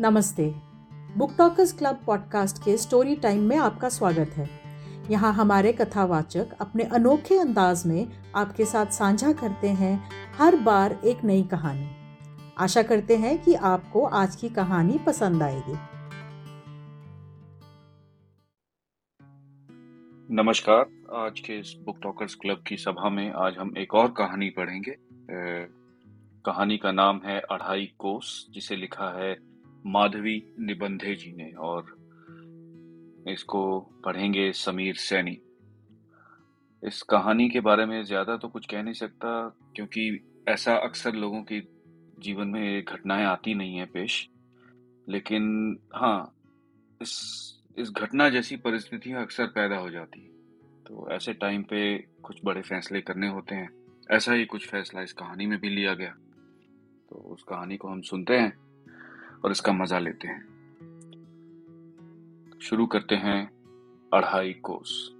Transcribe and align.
नमस्ते। 0.00 0.44
Book 1.16 1.34
talkers 1.38 1.72
club 1.72 1.98
podcast 2.06 2.58
के 2.58 2.76
story 2.76 3.16
time 3.16 3.40
में 3.40 3.56
आपका 3.56 3.88
स्वागत 3.88 4.30
है। 4.30 4.48
यहाँ 5.10 5.32
हमारे 5.32 5.72
कथावाचक 5.72 6.52
अपने 6.60 6.84
अनोखे 6.84 7.38
अंदाज 7.38 7.82
में 7.86 8.32
आपके 8.34 8.64
साथ 8.64 8.86
साझा 8.86 9.32
करते 9.32 9.68
हैं 9.68 9.92
हर 10.34 10.56
बार 10.56 10.98
एक 11.04 11.24
नई 11.24 11.42
कहानी। 11.42 11.88
आशा 12.58 12.82
करते 12.82 13.16
हैं 13.16 13.36
कि 13.42 13.54
आपको 13.54 14.04
आज 14.04 14.36
की 14.36 14.48
कहानी 14.48 14.98
पसंद 14.98 15.42
आएगी। 15.42 15.76
नमस्कार। 20.34 20.84
आज 21.16 21.40
के 21.40 21.58
इस 21.58 21.76
बुक 21.86 21.98
टॉकर्स 22.02 22.34
क्लब 22.34 22.64
की 22.66 22.76
सभा 22.76 23.10
में 23.10 23.30
आज 23.32 23.58
हम 23.58 23.74
एक 23.78 23.94
और 23.94 24.10
कहानी 24.10 24.50
पढ़ेंगे। 24.50 24.96
कहानी 26.44 26.76
का 26.76 26.92
नाम 26.92 27.20
है 27.24 27.40
अढ़ाई 27.40 27.92
कोस, 27.98 28.46
जिसे 28.54 28.76
लिखा 28.76 29.14
है 29.20 29.51
माधवी 29.86 30.42
निबंधे 30.58 31.14
जी 31.14 31.32
ने 31.32 31.52
और 31.52 31.96
इसको 33.28 33.80
पढ़ेंगे 33.80 34.52
समीर 34.52 34.94
सैनी। 34.94 35.38
इस 36.82 37.02
कहानी 37.02 37.48
के 37.48 37.60
बारे 37.60 37.86
में 37.86 38.04
ज़्यादा 38.04 38.36
तो 38.36 38.48
कुछ 38.48 38.66
कह 38.66 38.82
नहीं 38.82 38.94
सकता, 38.94 39.58
क्योंकि 39.76 40.24
ऐसा 40.48 40.74
अक्सर 40.76 41.12
लोगों 41.12 41.42
के 41.42 41.60
जीवन 42.22 42.48
में 42.48 42.84
घटनाएँ 42.84 43.24
आती 43.24 43.54
नहीं 43.54 43.76
है 43.76 43.86
पेश। 43.86 44.28
लेकिन 45.08 45.78
हाँ 45.94 46.36
इस 47.02 47.52
इस 47.78 47.90
घटना 47.90 48.28
जैसी 48.28 48.56
परिस्थितियाँ 48.56 49.22
अक्सर 49.22 49.46
पैदा 49.46 49.76
हो 49.76 49.90
जाती 49.90 50.20
है। 50.20 50.28
तो 50.86 51.08
ऐसे 51.10 51.32
टाइम 51.32 51.62
पे 51.62 51.98
कुछ 51.98 52.40
बड़े 52.44 52.62
फैसले 52.62 53.00
करने 53.00 53.28
होते 53.28 53.54
हैं। 53.54 53.70
ऐसा 54.10 54.32
ही 54.32 54.44
कुछ 54.44 54.68
फैसला 54.68 55.02
इस 55.02 55.12
कहानी 55.12 55.46
में 55.46 55.60
भी 55.60 55.68
लिया 55.68 55.94
गया। 55.94 56.10
तो 57.10 57.16
उस 57.16 57.42
कहानी 57.42 57.76
को 57.76 57.88
हम 57.88 58.00
सुनते 58.00 58.38
हैं। 58.38 58.52
और 59.44 59.50
इसका 59.50 59.72
मज़ा 59.72 59.98
लेते 59.98 60.28
हैं। 60.28 60.40
शुरू 62.62 62.86
करते 62.86 63.14
हैं 63.14 63.40
अढ़ाई 64.12 64.52
कोस। 64.52 65.14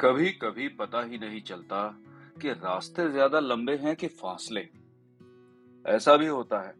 कभी 0.00 0.30
कभी 0.30 0.68
पता 0.68 1.02
ही 1.02 1.18
नहीं 1.18 1.42
चलता 1.42 2.00
कि 2.42 2.50
रास्ते 2.50 3.10
ज़्यादा 3.10 3.40
लंबे 3.40 3.76
हैं 3.76 3.96
कि 3.96 4.06
फासले। 4.06 4.68
ऐसा 5.84 6.16
भी 6.16 6.26
होता 6.26 6.60
है 6.60 6.74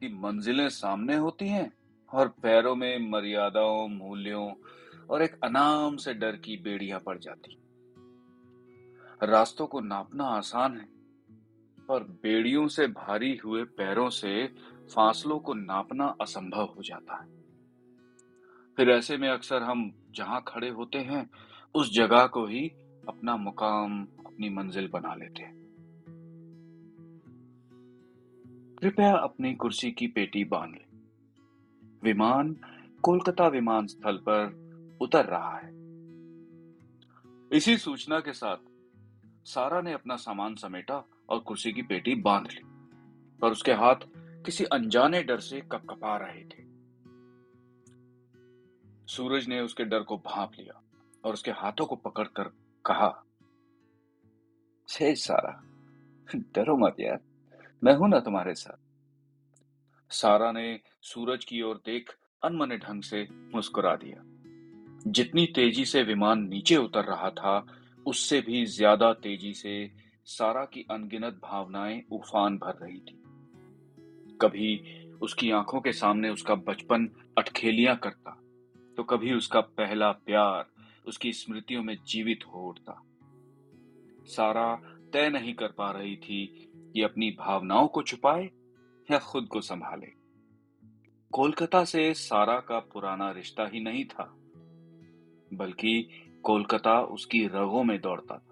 कि 0.00 0.08
मंजिलें 0.08 0.68
सामने 0.68 1.16
होती 1.16 1.48
हैं 1.48 1.72
और 2.10 2.28
पैरों 2.28 2.76
में 2.76 3.10
मर्यादाओं, 3.10 3.88
मूल्यों 3.88 4.52
और 5.10 5.22
एक 5.22 5.38
अनाम 5.44 5.96
से 5.96 6.14
डर 6.14 6.36
की 6.36 6.56
बेड़ियाँ 6.56 7.00
पड़ 7.00 7.18
जाती। 7.18 7.56
रास्तों 9.22 9.66
को 9.66 9.80
नापना 9.80 10.24
आसान 10.24 10.76
है। 10.76 10.99
और 11.90 12.04
बेड़ियों 12.04 12.68
से 12.68 12.86
भारी 12.86 13.36
हुए 13.36 13.64
पैरों 13.64 14.10
से 14.10 14.46
फासलों 14.94 15.38
को 15.38 15.54
नापना 15.54 16.16
असंभव 16.20 16.74
हो 16.76 16.82
जाता 16.82 17.22
है। 17.22 17.28
फिर 18.76 18.90
ऐसे 18.90 19.16
में 19.16 19.28
अक्सर 19.28 19.62
हम 19.62 19.92
जहाँ 20.10 20.44
खड़े 20.48 20.68
होते 20.68 20.98
हैं, 20.98 21.30
उस 21.74 21.92
जगह 21.92 22.26
को 22.26 22.46
ही 22.46 22.68
अपना 23.08 23.36
मुकाम, 23.36 24.08
अपनी 24.26 24.48
मंजिल 24.48 24.88
बना 24.88 25.14
लेते 25.14 25.42
हैं। 25.42 25.60
कृपया 28.80 29.16
अपनी 29.16 29.54
कुर्सी 29.54 29.90
की 29.90 30.06
पेटी 30.06 30.44
बाँध 30.44 30.72
ले। 30.72 30.84
विमान 32.02 32.56
कोलकाता 33.02 33.48
विमानस्थल 33.48 34.16
पर 34.16 34.70
उतर 35.00 35.24
रहा 35.24 35.58
है। 35.58 35.70
इसी 37.52 37.76
सूचना 37.76 38.20
के 38.20 38.32
साथ 38.32 38.56
सारा 39.44 39.80
ने 39.80 39.92
अपना 39.92 40.16
सामान 40.16 40.54
समेटा 40.54 41.04
और 41.30 41.38
कुर्सी 41.38 41.72
की 41.72 41.82
पेटी 41.82 42.14
बाँध 42.14 42.46
ली, 42.46 42.60
पर 43.40 43.50
उसके 43.50 43.72
हाथ 43.72 43.94
किसी 44.44 44.64
अनजाने 44.64 45.22
डर 45.22 45.40
से 45.40 45.60
कपकपा 45.60 46.16
रहे 46.16 46.44
थे। 46.44 46.62
सूरज 49.06 49.48
ने 49.48 49.60
उसके 49.60 49.84
डर 49.84 50.00
को 50.00 50.16
भांप 50.16 50.50
लिया 50.58 50.82
और 51.24 51.32
उसके 51.32 51.50
हाथों 51.50 51.86
को 51.86 51.96
पकड़कर 51.96 52.50
कहा 52.84 53.24
सारा, 54.88 55.62
डरो 56.36 56.76
मत 56.76 56.96
यार, 57.00 57.20
मैं 57.84 57.94
हूँ 57.94 58.08
ना 58.08 58.20
तुम्हारे 58.20 58.54
साथ। 58.54 58.78
सारा 60.12 60.52
ने 60.52 60.80
सूरज 61.02 61.44
की 61.44 61.62
ओर 61.62 61.76
देख 61.76 62.16
अनमने 62.42 62.76
ढंग 62.76 63.02
से 63.02 63.28
मुस्कुरा 63.32 63.96
दिया। 63.96 64.22
जितनी 65.10 65.46
तेज़ी 65.46 65.84
से 65.84 66.02
विमान 66.02 66.48
नीचे 66.48 66.76
उतर 66.76 67.04
रहा 67.04 67.30
था, 67.30 67.66
उससे 68.06 68.40
भी 68.40 68.66
ज़्यादा 68.66 69.12
तेज़ी 69.12 69.54
से 69.54 69.90
सारा 70.30 70.64
की 70.64 70.84
अनगिनत 70.90 71.40
भावनाएँ 71.44 72.02
उफान 72.12 72.56
भर 72.56 72.74
रही 72.82 72.98
थी। 72.98 73.16
कभी 74.40 74.68
उसकी 75.22 75.50
आँखों 75.50 75.80
के 75.80 75.92
सामने 75.92 76.28
उसका 76.30 76.54
बचपन 76.54 77.06
अटखेलियाँ 77.38 77.96
करता 77.96 78.30
तो 78.96 79.02
कभी 79.02 79.32
उसका 79.32 79.60
पहला 79.60 80.10
प्यार 80.12 80.66
उसकी 81.06 81.32
स्मृतियों 81.32 81.82
में 81.82 81.96
जीवित 82.06 82.44
हो 82.46 82.68
उठता। 82.68 83.00
सारा 84.26 84.74
तय 85.12 85.28
नहीं 85.28 85.54
कर 85.54 85.68
पा 85.68 85.90
रही 85.90 86.16
थी 86.16 86.46
कि 86.94 87.02
अपनी 87.02 87.30
भावनाओं 87.30 87.88
को 87.88 88.02
छुपाए 88.02 88.44
या 89.08 89.18
खुद 89.18 89.46
को 89.46 89.60
संभाले। 89.60 90.12
कोलकाता 91.32 91.84
से 91.84 92.12
सारा 92.14 92.58
का 92.60 92.78
पुराना 92.92 93.30
रिश्ता 93.30 93.66
ही 93.66 93.80
नहीं 93.80 94.04
था, 94.04 94.32
बल्कि 95.52 96.08
कोलकाता 96.42 97.00
उसकी 97.00 97.46
रगों 97.46 97.84
में 97.84 98.00
दौड़ता 98.00 98.36
था। 98.36 98.49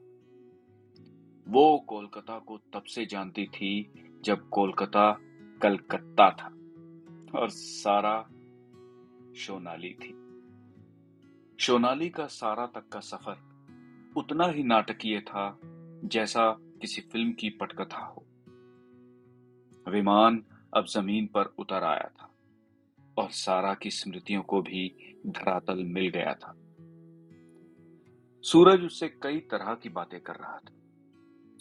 वो 1.48 1.78
कोलकाता 1.78 2.38
को 2.38 2.58
तब 2.72 2.82
से 2.82 3.06
जानती 3.06 3.46
थी 3.46 3.92
जब 4.24 4.48
कोलकाता 4.48 5.18
कलकत्ता 5.62 6.30
था 6.30 6.46
और 7.38 7.48
सारा 7.48 8.28
सोनाली 9.34 9.94
थी। 9.94 10.14
सोनाली 11.64 12.08
का 12.08 12.26
सारा 12.26 12.66
तक 12.66 12.88
का 12.88 13.00
सफ़र 13.00 13.36
उतना 14.16 14.46
ही 14.46 14.62
नाटकीय 14.62 15.20
था 15.20 15.58
जैसा 16.04 16.58
किसी 16.60 17.00
फ़िल्म 17.00 17.32
की 17.32 17.50
पटकथा 17.50 17.98
हो। 17.98 18.24
विमान 19.90 20.44
अब 20.76 20.86
ज़मीन 20.86 21.26
पर 21.26 21.54
उतर 21.58 21.84
आया 21.84 22.10
था 22.20 22.34
और 23.18 23.30
सारा 23.30 23.74
की 23.74 23.90
स्मृतियों 23.90 24.42
को 24.42 24.62
भी 24.62 25.14
धरातल 25.26 25.84
मिल 25.84 26.08
गया 26.08 26.34
था। 26.34 26.54
सूरज 28.42 28.84
उससे 28.84 29.08
कई 29.08 29.38
तरह 29.38 29.74
की 29.74 29.88
बातें 29.88 30.20
कर 30.20 30.34
रहा 30.34 30.56
था। 30.56 30.74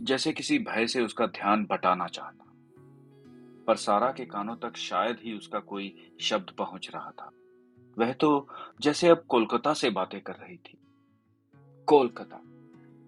जैसे 0.01 0.33
किसी 0.33 0.59
भय 0.59 0.87
से 0.87 1.01
उसका 1.01 1.27
ध्यान 1.27 1.65
बटाना 1.65 2.07
चाहता। 2.07 2.43
पर 3.67 3.75
सारा 3.75 4.11
के 4.11 4.25
कानों 4.25 4.55
तक 4.55 4.77
शायद 4.77 5.17
ही 5.19 5.33
उसका 5.33 5.59
कोई 5.59 6.11
शब्द 6.21 6.51
पहुँच 6.51 6.89
रहा 6.93 7.11
था। 7.11 7.31
वह 7.97 8.13
तो 8.13 8.47
जैसे 8.81 9.07
अब 9.07 9.25
कोलकाता 9.27 9.73
से 9.73 9.89
बातें 9.89 10.21
कर 10.21 10.33
रही 10.33 10.57
थी। 10.57 10.77
कोलकाता, 11.85 12.41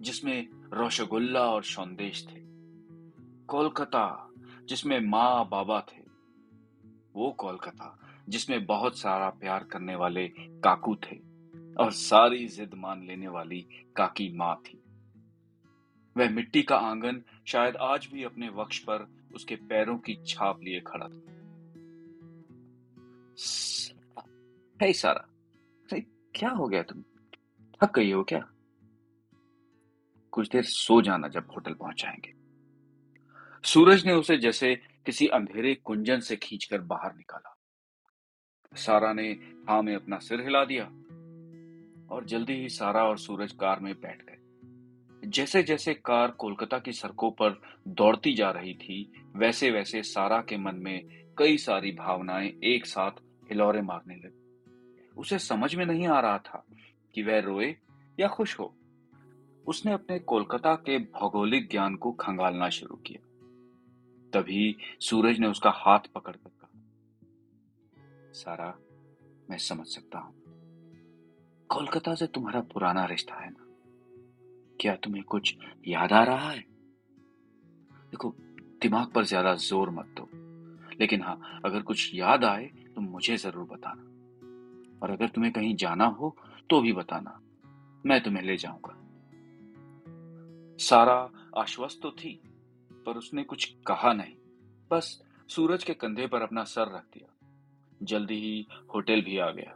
जिसमें 0.01 0.47
रोशगुल्ला 0.73 1.41
और 1.41 1.63
सौंदेश 1.63 2.27
थे। 2.27 2.39
कोलकाता, 3.47 4.29
जिसमें 4.65 4.99
माँ 4.99 5.49
बाबा 5.49 5.81
थे। 5.81 6.01
वो 7.15 7.31
कोलकाता, 7.31 7.99
जिसमें 8.29 8.65
बहुत 8.65 8.97
सारा 8.97 9.29
प्यार 9.29 9.63
करने 9.63 9.95
वाले 9.95 10.27
काकू 10.39 10.95
थे 10.95 11.15
और 11.79 11.91
सारी 11.91 12.47
जिद 12.47 12.73
मान 12.73 13.07
लेने 13.07 13.27
वाली 13.27 13.67
काकी 13.95 14.33
माँ 14.33 14.55
थी। 14.55 14.78
वह 16.19 16.29
मिट्टी 16.29 16.61
का 16.61 16.77
आँगन 16.77 17.21
शायद 17.47 17.75
आज 17.75 18.07
भी 18.13 18.23
अपने 18.23 18.49
वक्ष 18.49 18.79
पर 18.79 19.07
उसके 19.35 19.55
पैरों 19.55 19.97
की 19.97 20.15
छाप 20.27 20.59
लिए 20.61 20.79
खड़ा 20.79 21.07
था। 21.07 21.21
हे 24.81 24.93
सारा 24.93 25.27
क्या 26.35 26.49
हो 26.49 26.67
गया 26.67 26.83
तुम? 26.83 27.03
थक 27.83 27.95
गई 27.95 28.11
हो 28.11 28.23
क्या? 28.23 28.39
कुछ 30.31 30.49
देर 30.49 30.63
सो 30.63 31.01
जाना 31.01 31.27
जब 31.27 31.47
होटल 31.51 31.73
पहुंचाएँगे 31.73 32.33
सूरज 33.63 34.05
ने 34.05 34.13
उसे 34.13 34.37
जैसे 34.37 34.75
किसी 35.05 35.27
अंधेरे 35.27 35.75
कुंजन 35.75 36.19
से 36.19 36.35
खींचकर 36.35 36.81
बाहर 36.81 37.15
निकाला। 37.15 37.55
सारा 38.75 39.13
ने 39.13 39.31
हाँ 39.69 39.81
में 39.81 39.95
अपना 39.95 40.17
सिर 40.17 40.41
हिला 40.41 40.65
दिया 40.65 40.85
और 42.15 42.25
जल्दी 42.25 42.53
ही 42.53 42.69
सारा 42.69 43.03
और 43.03 43.17
सूरज 43.17 43.51
कार 43.51 43.79
में 43.79 43.93
बैठ 44.01 44.25
गए। 44.25 44.38
जैसे 45.29 45.63
जैसे 45.63 45.93
कार 45.93 46.31
कोलकाता 46.31 46.79
की 46.79 46.91
सड़कों 46.91 47.31
पर 47.31 47.61
दौड़ती 47.87 48.33
जा 48.33 48.51
रही 48.51 48.73
थी 48.73 49.13
वैसे 49.35 49.71
वैसे 49.71 50.03
सारा 50.03 50.41
के 50.41 50.57
मन 50.57 50.75
में 50.75 51.25
कई 51.37 51.57
सारी 51.57 51.91
भावनाएँ 51.91 52.49
एक 52.63 52.85
साथ 52.85 53.11
हिलौरे 53.49 53.81
मारने 53.81 54.15
लगी। 54.15 54.39
उसे 55.17 55.39
समझ 55.39 55.75
में 55.75 55.85
नहीं 55.85 56.07
आ 56.07 56.19
रहा 56.19 56.37
था 56.37 56.65
कि 57.13 57.23
वह 57.23 57.39
रोए 57.39 57.75
या 58.19 58.27
खुश 58.27 58.59
हो। 58.59 58.75
उसने 59.67 59.91
अपने 59.91 60.19
कोलकाता 60.19 60.75
के 60.75 60.97
भौगोलिक 60.97 61.69
ज्ञान 61.69 61.95
को 61.95 62.11
खंगालना 62.11 62.69
शुरू 62.69 62.95
किया। 62.95 63.25
तभी 64.33 64.77
सूरज 64.99 65.39
ने 65.39 65.47
उसका 65.47 65.69
हाथ 65.69 65.99
पकड़कर 65.99 66.49
कहा, 66.49 66.79
सारा, 68.33 68.75
मैं 69.49 69.57
समझ 69.57 69.87
सकता 69.87 70.19
हूँ। 70.19 70.33
कोलकाता 71.67 72.15
से 72.15 72.27
तुम्हारा 72.27 72.61
पुराना 72.61 73.05
रिश्ता 73.05 73.35
है 73.35 73.49
ना? 73.49 73.68
क्या 74.79 74.95
तुम्हें 74.95 75.23
कुछ 75.23 75.55
याद 75.87 76.13
आ 76.13 76.23
रहा 76.23 76.49
है? 76.51 76.59
देखो, 78.11 78.29
दिमाग 78.81 79.11
पर 79.11 79.25
ज़्यादा 79.25 79.55
ज़ोर 79.55 79.89
मत 79.89 80.05
दो। 80.17 80.29
लेकिन 81.01 81.21
हाँ 81.21 81.61
अगर 81.65 81.81
कुछ 81.81 82.11
याद 82.15 82.45
आए 82.45 82.65
तो 82.95 83.01
मुझे 83.01 83.37
ज़रूर 83.37 83.67
बताना। 83.67 84.03
और 85.01 85.11
अगर 85.11 85.27
तुम्हें 85.27 85.53
कहीं 85.53 85.75
जाना 85.75 86.05
हो 86.05 86.35
तो 86.69 86.81
भी 86.81 86.93
बताना। 86.93 87.39
मैं 88.05 88.21
तुम्हें 88.23 88.43
ले 88.43 88.57
जाऊँगा। 88.57 88.95
सारा 90.79 91.29
आश्वस्त 91.57 91.99
तो 92.03 92.11
थी, 92.11 92.41
पर 93.05 93.17
उसने 93.17 93.43
कुछ 93.43 93.65
कहा 93.87 94.13
नहीं। 94.13 94.35
बस 94.91 95.21
सूरज 95.49 95.83
के 95.83 95.93
कंधे 95.93 96.27
पर 96.27 96.41
अपना 96.41 96.63
सर 96.63 96.95
रख 96.95 97.03
दिया। 97.13 97.35
जल्दी 98.03 98.35
ही 98.35 98.67
होटल 98.93 99.21
भी 99.21 99.37
आ 99.37 99.49
गया। 99.51 99.75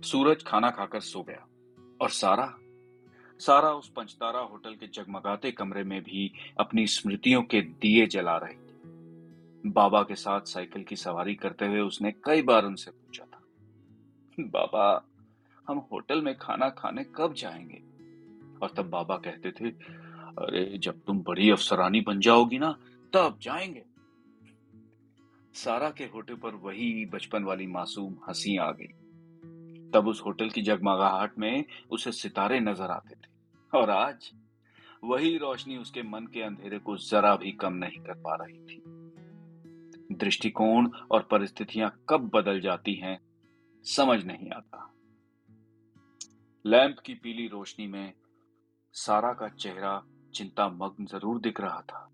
सूरज 0.00 0.44
खाना 0.44 0.70
खाकर 0.70 1.00
सो 1.00 1.22
गया। 1.22 1.46
और 2.00 2.10
सारा 2.10 2.46
सारा 3.38 3.72
उस 3.72 3.88
पंचतारा 3.88 4.40
होटल 4.40 4.74
के 4.74 4.86
जगमगाते 4.86 5.52
कमरे 5.52 5.84
में 5.84 6.02
भी 6.02 6.32
अपनी 6.60 6.86
स्मृतियों 6.86 7.42
के 7.42 7.60
दिए 7.60 8.06
जला 8.06 8.36
रही 8.36 8.54
थी। 8.54 8.66
बाबा 9.70 10.02
के 10.02 10.14
साथ 10.14 10.40
साइकिल 10.40 10.84
की 10.84 10.96
सवारी 10.96 11.34
करते 11.34 11.66
हुए 11.66 11.80
उसने 11.80 12.12
कई 12.12 12.42
बार 12.42 12.64
उनसे 12.64 12.90
पूछा 12.90 13.24
था, 13.24 13.40
बाबा, 14.40 15.04
हम 15.68 15.78
होटल 15.92 16.22
में 16.22 16.38
खाना 16.38 16.68
खाने 16.68 17.04
कब 17.04 17.34
जाएँगे? 17.34 17.82
और 18.62 18.70
तब 18.76 18.90
बाबा 18.90 19.16
कहते 19.16 19.50
थे, 19.50 19.70
अरे, 19.70 20.78
जब 20.78 21.00
तुम 21.00 21.20
बड़ी 21.20 21.50
अफसरानी 21.50 22.00
बन 22.00 22.20
जाओगी 22.20 22.58
ना, 22.58 22.78
तब 23.12 23.38
जाएँगे। 23.42 23.84
सारा 25.54 25.90
के 25.90 26.04
होटल 26.04 26.34
पर 26.34 26.54
वही 26.54 27.06
बचपन 27.06 27.44
वाली 27.44 27.66
मासूम 27.66 28.16
हँसी 28.28 28.56
आ 28.56 28.70
गई। 28.70 28.92
तब 29.96 30.08
उस 30.08 30.22
होटल 30.26 30.48
की 30.50 30.62
जगमगाहट 30.62 31.38
में 31.38 31.64
उसे 31.90 32.12
सितारे 32.14 32.60
नज़र 32.60 32.90
आते 32.92 33.14
थे। 33.16 33.34
और 33.72 33.90
आज 33.90 34.30
वही 35.04 35.36
रोशनी 35.38 35.76
उसके 35.76 36.02
मन 36.02 36.26
के 36.26 36.42
अंधेरे 36.42 36.78
को 36.78 36.96
जरा 36.98 37.34
भी 37.36 37.52
कम 37.52 37.72
नहीं 37.74 38.00
कर 38.00 38.14
पा 38.20 38.34
रही 38.34 38.58
थी। 38.58 38.82
दृष्टिकोण 40.16 40.88
और 41.10 41.26
परिस्थितियाँ 41.30 41.90
कब 42.08 42.30
बदल 42.34 42.60
जाती 42.60 42.94
हैं, 42.94 43.18
समझ 43.86 44.24
नहीं 44.24 44.50
आता। 44.50 44.92
लैंप 46.64 46.98
की 46.98 47.14
पीली 47.14 47.46
रोशनी 47.48 47.86
में 47.86 48.12
सारा 48.94 49.32
का 49.32 49.48
चेहरा 49.48 50.00
चिंता 50.34 50.68
मग्न 50.68 51.06
ज़रूर 51.06 51.40
दिख 51.40 51.60
रहा 51.60 51.80
था, 51.82 52.08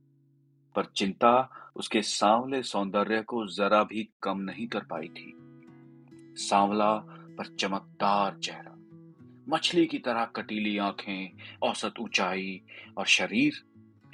पर 0.75 0.85
चिंता 0.97 1.49
उसके 1.77 2.03
सांवले 2.03 2.63
सौंदर्य 2.63 3.23
को 3.23 3.47
जरा 3.49 3.83
भी 3.85 4.09
कम 4.23 4.39
नहीं 4.41 4.67
कर 4.69 4.85
पाई 4.85 5.09
थी। 5.09 5.33
सांवला 6.39 6.93
पर 7.39 7.55
चमकदार 7.57 8.39
चेहरा, 8.39 8.77
मछली 9.49 9.87
की 9.87 9.99
तरह 9.99 10.25
कटीली 10.25 10.79
आँखें, 10.79 11.31
औसत 11.63 11.95
ऊंचाई 12.01 12.61
और 12.97 13.07
शरीर 13.07 13.63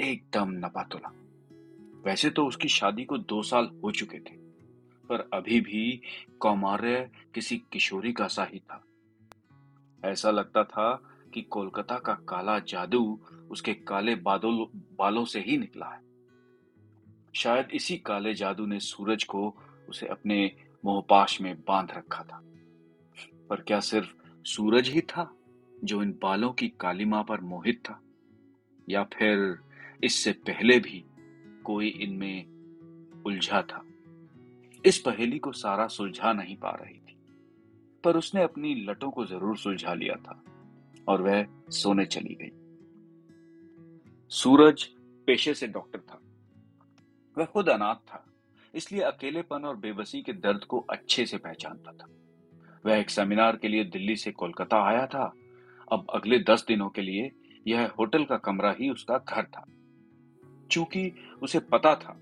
एकदम 0.01 0.51
नपातुला। 0.51 1.13
वैसे 2.05 2.31
तो 2.31 2.47
उसकी 2.47 2.69
शादी 2.69 3.05
को 3.05 3.19
दो 3.19 3.43
साल 3.43 3.71
हो 3.85 3.91
चुके 3.91 4.19
थे, 4.19 4.37
पर 5.09 5.29
अभी 5.33 5.61
भी 5.61 6.01
कौमार्य 6.41 7.11
किसी 7.35 7.57
किशोरी 7.73 8.13
का 8.13 8.29
सा 8.29 8.45
ही 8.45 8.59
था। 8.59 8.85
ऐसा 10.05 10.31
लगता 10.31 10.65
था 10.65 10.93
कि 11.35 11.43
कोलकाता 11.43 11.99
का 11.99 12.13
काला 12.29 12.59
जादू 12.59 13.21
उसके 13.51 13.75
काले 13.75 14.15
बादल, 14.15 14.67
बालों 14.99 15.25
से 15.25 15.41
ही 15.41 15.57
निकला 15.59 15.87
है। 15.87 16.01
शायद 17.35 17.69
इसी 17.73 17.97
काले 17.97 18.35
जादू 18.35 18.67
ने 18.67 18.81
सूरज 18.81 19.25
को 19.25 19.55
उसे 19.89 20.07
अपने 20.07 20.57
मोहपाश 20.85 21.41
में 21.41 21.55
बाँध 21.69 21.91
रखा 21.91 22.23
था। 22.23 22.43
पर 23.51 23.61
क्या 23.61 23.81
सिर्फ़ 23.81 24.15
सूरज 24.45 24.89
ही 24.89 25.01
था 25.01 25.31
जो 25.85 26.03
इन 26.03 26.13
बालों 26.23 26.53
की 26.53 26.69
काली 26.81 27.05
माँ 27.05 27.23
पर 27.25 27.41
मोहित 27.41 27.81
था? 27.85 28.01
या 28.89 29.03
फिर 29.05 29.59
इससे 30.05 30.33
पहले 30.33 30.79
भी 30.81 31.05
कोई 31.65 31.89
इनमें 31.89 33.23
उलझा 33.27 33.63
था? 33.63 33.85
इस 34.85 34.99
पहेली 34.99 35.39
को 35.39 35.53
सारा 35.53 35.87
सुलझा 35.87 36.33
नहीं 36.33 36.57
पा 36.57 36.71
रही 36.71 36.95
थी, 36.95 37.17
पर 38.05 38.17
उसने 38.17 38.43
अपनी 38.43 38.75
लटों 38.85 39.11
को 39.11 39.25
ज़रूर 39.27 39.57
सुलझा 39.57 39.95
लिया 39.95 40.15
था 40.17 40.43
और 41.09 41.23
वह 41.23 41.47
सोने 41.71 42.05
चली 42.07 42.35
गई। 42.35 42.51
सूरज 44.33 44.83
पेशे 45.29 45.55
से 45.55 45.67
डॉक्टर 45.67 46.01
था। 46.01 46.21
वह 47.37 47.45
खुद 47.45 47.69
अनाथ 47.69 47.95
था, 47.95 48.25
इसलिए 48.75 49.03
अकेलेपन 49.03 49.65
और 49.65 49.77
बेबसी 49.77 50.23
के 50.23 50.33
दर्द 50.33 50.65
को 50.65 50.79
अच्छे 50.91 51.27
से 51.27 51.39
पहचानता 51.39 51.93
था। 51.93 52.09
वह 52.87 52.97
एक 52.97 53.11
सेमिनार 53.11 53.57
के 53.57 53.69
लिए 53.69 53.85
दिल्ली 53.85 54.17
से 54.17 54.33
कोलकाता 54.33 54.83
आया 54.89 55.07
था। 55.07 55.33
अब 55.93 56.07
अगले 56.15 56.39
दस 56.39 56.65
दिनों 56.69 56.89
के 56.89 57.03
लिए 57.03 57.31
यह 57.67 57.91
होटल 57.99 58.25
का 58.25 58.37
कमरा 58.37 58.75
ही 58.81 58.91
उसका 58.91 59.19
घर 59.19 59.45
था। 59.45 59.65
चूँकि 60.71 61.13
उसे 61.43 61.59
पता 61.59 61.95
था 61.95 62.17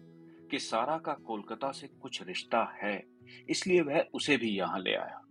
कि 0.50 0.58
सारा 0.58 0.98
का 0.98 1.12
कोलकाता 1.12 1.70
से 1.72 1.86
कुछ 2.02 2.22
रिश्ता 2.22 2.62
है, 2.82 3.04
इसलिए 3.50 3.80
वह 3.80 4.04
उसे 4.14 4.36
भी 4.36 4.50
यहाँ 4.50 4.78
ले 4.78 4.94
आया। 4.94 5.22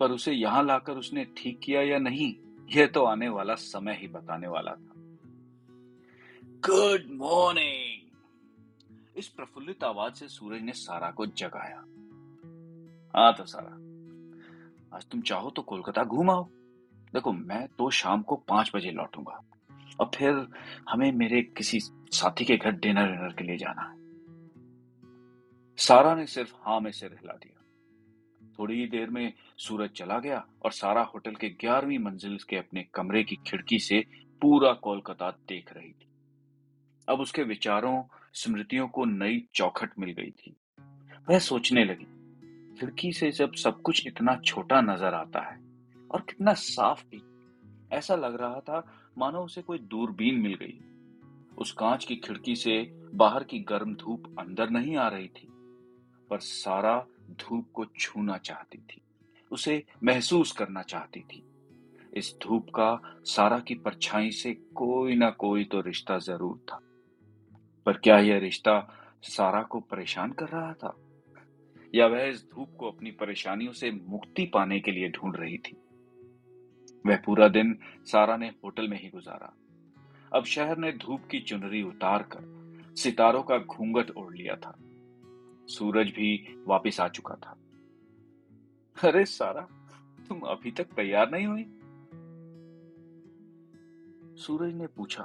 पर 0.00 0.10
उसे 0.10 0.32
यहाँ 0.32 0.64
लाकर 0.64 0.92
उसने 0.92 1.24
ठीक 1.36 1.60
किया 1.64 1.82
या 1.82 1.98
नहीं, 1.98 2.34
यह 2.76 2.86
तो 2.86 3.04
आने 3.04 3.28
वाला 3.28 3.54
समय 3.54 3.98
ही 4.00 4.08
बताने 4.08 4.46
वाला 4.46 4.70
था। 4.70 4.94
गुड 6.66 7.10
मॉर्निंग 7.10 8.08
इस 9.16 9.28
प्रफुल्लित 9.28 9.84
आवाज़ 9.84 10.14
से 10.14 10.28
सूरज 10.28 10.62
ने 10.62 10.72
सारा 10.72 11.10
को 11.10 11.26
जगाया। 11.26 11.84
हाँ 13.14 13.34
तो 13.34 13.44
सारा। 13.44 13.89
आज 14.94 15.06
तुम 15.06 15.20
चाहो 15.20 15.50
तो 15.50 15.62
कोलकाता 15.62 16.04
घूम 16.04 16.30
आओ। 16.30 16.44
देखो, 16.94 17.32
मैं 17.32 17.68
तो 17.68 17.90
शाम 17.90 18.22
को 18.22 18.36
पाँच 18.36 18.72
बजे 18.74 18.90
लौटूँगा। 18.90 19.44
और 20.00 20.10
फिर 20.14 20.46
हमें 20.88 21.12
मेरे 21.12 21.42
किसी 21.42 21.78
साथी 21.82 22.44
के 22.44 22.56
घर 22.56 22.72
डिनर 22.72 23.06
डिनर 23.06 23.32
के 23.32 23.44
लिए 23.44 23.56
जाना 23.56 23.82
है। 23.82 24.00
सारा 25.76 26.14
ने 26.14 26.26
सिर्फ़ 26.26 26.54
हाँ 26.56 26.80
में 26.80 26.90
सिर 26.90 27.12
हिला 27.12 27.32
दिया। 27.32 27.64
थोड़ी 28.58 28.80
ही 28.80 28.86
देर 28.86 29.10
में 29.10 29.32
सूरज 29.58 29.90
चला 29.90 30.18
गया 30.18 30.46
और 30.64 30.72
सारा 30.72 31.02
होटल 31.02 31.34
के 31.34 31.48
ग्यारहवीं 31.48 31.98
मंजिल 31.98 32.38
के 32.48 32.56
अपने 32.56 32.86
कमरे 32.94 33.24
की 33.24 33.36
खिड़की 33.36 33.78
से 33.78 34.04
पूरा 34.42 34.72
कोलकाता 34.72 35.30
देख 35.30 35.72
रही 35.72 35.92
थी। 35.92 36.06
अब 37.08 37.20
उसके 37.20 37.42
विचारों, 37.42 38.04
स्मृतियों 38.32 38.88
को 38.88 39.04
नई 39.04 39.48
चौखट 39.54 39.90
मिल 39.98 40.10
गई 40.10 40.30
थी। 40.30 40.56
वह 41.30 41.38
सोचने 41.38 41.84
लगी 41.84 42.19
खिड़की 42.80 43.12
से 43.12 43.30
जब 43.30 43.52
सब 43.52 43.80
कुछ 43.82 44.06
इतना 44.06 44.36
छोटा 44.36 44.80
नज़र 44.80 45.14
आता 45.14 45.40
है 45.40 45.58
और 46.10 46.20
कितना 46.20 46.52
साफ़ 46.52 47.02
भी, 47.04 47.22
ऐसा 47.92 48.14
लग 48.16 48.40
रहा 48.40 48.60
था 48.60 48.84
मानो 49.18 49.40
उसे 49.40 49.62
कोई 49.62 49.78
दूरबीन 49.78 50.40
मिल 50.40 50.54
गई। 50.54 50.78
उस 51.58 51.72
कांच 51.72 52.04
की 52.04 52.16
खिड़की 52.16 52.54
से 52.56 52.80
बाहर 53.14 53.44
की 53.44 53.58
गर्म 53.58 53.94
धूप 53.94 54.34
अंदर 54.38 54.70
नहीं 54.70 54.96
आ 54.96 55.08
रही 55.08 55.28
थी, 55.28 55.48
पर 56.30 56.38
सारा 56.38 56.96
धूप 57.30 57.70
को 57.74 57.84
छूना 57.98 58.38
चाहती 58.38 58.78
थी, 58.78 59.00
उसे 59.50 59.82
महसूस 60.04 60.52
करना 60.52 60.82
चाहती 60.82 61.20
थी। 61.20 61.42
इस 62.16 62.34
धूप 62.42 62.70
का 62.70 63.20
सारा 63.24 63.58
की 63.58 63.74
परछाई 63.74 64.30
से 64.30 64.54
कोई 64.54 65.14
ना 65.14 65.30
कोई 65.30 65.64
तो 65.64 65.80
रिश्ता 65.80 66.18
ज़रूर 66.18 66.56
था। 66.72 66.80
पर 67.86 67.98
क्या 67.98 68.18
यह 68.18 68.38
रिश्ता 68.38 68.80
सारा 69.22 69.62
को 69.62 69.80
परेशान 69.80 70.32
कर 70.32 70.48
रहा 70.48 70.72
था? 70.72 70.96
या 71.94 72.06
वह 72.06 72.22
इस 72.22 72.44
धूप 72.44 72.76
को 72.78 72.90
अपनी 72.90 73.10
परेशानियों 73.10 73.72
से 73.72 73.90
मुक्ति 73.90 74.44
पाने 74.46 74.80
के 74.80 74.90
लिए 74.90 75.08
ढूंढ 75.08 75.36
रही 75.36 75.58
थी। 75.58 75.76
वह 77.06 77.16
पूरा 77.16 77.48
दिन 77.48 77.78
सारा 78.04 78.36
ने 78.36 78.48
होटल 78.64 78.88
में 78.88 79.00
ही 79.02 79.08
गुजारा। 79.08 79.52
अब 80.32 80.44
शहर 80.44 80.78
ने 80.78 80.92
धूप 80.92 81.26
की 81.30 81.40
चुनरी 81.40 81.82
उतार 81.82 82.22
कर 82.22 82.94
सितारों 82.96 83.42
का 83.42 83.58
घूंघट 83.58 84.10
ओढ़ 84.10 84.34
लिया 84.34 84.56
था। 84.56 84.76
सूरज 85.66 86.10
भी 86.10 86.56
वापस 86.66 87.00
आ 87.00 87.08
चुका 87.08 87.34
था। 87.34 87.56
अरे 88.96 89.24
सारा, 89.24 89.60
तुम 90.28 90.40
अभी 90.40 90.70
तक 90.70 90.84
तैयार 90.84 91.30
नहीं 91.30 91.46
हुई? 91.46 91.64
सूरज 94.36 94.74
ने 94.74 94.86
पूछा 94.86 95.24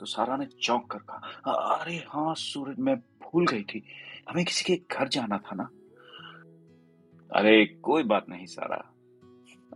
तो 0.00 0.06
सारा 0.06 0.36
ने 0.36 0.46
चौंक 0.46 0.90
कर 0.90 0.98
कहा, 0.98 1.74
अरे 1.74 1.96
हाँ 2.08 2.34
सूरज, 2.34 2.78
मैं 2.78 2.96
भूल 2.96 3.46
गई 3.46 3.62
थी। 3.62 3.82
हमें 4.28 4.44
किसी 4.44 4.64
के 4.64 4.80
घर 4.92 5.08
जाना 5.08 5.38
था 5.38 5.54
ना? 5.54 5.68
अरे, 7.34 7.66
कोई 7.66 8.02
बात 8.02 8.28
नहीं, 8.28 8.46
सारा। 8.46 8.92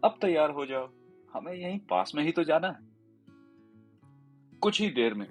अब 0.05 0.19
तैयार 0.21 0.51
हो 0.51 0.67
जाओ। 0.67 0.93
हमें 1.35 1.53
यहीं 1.53 1.79
पास 1.79 2.13
में 2.15 2.25
ही 2.25 2.33
तो 2.33 2.45
जाना 2.45 2.69
है। 2.69 2.79
कुछ 4.61 4.81
ही 4.81 4.91
देर 4.91 5.15
में 5.15 5.27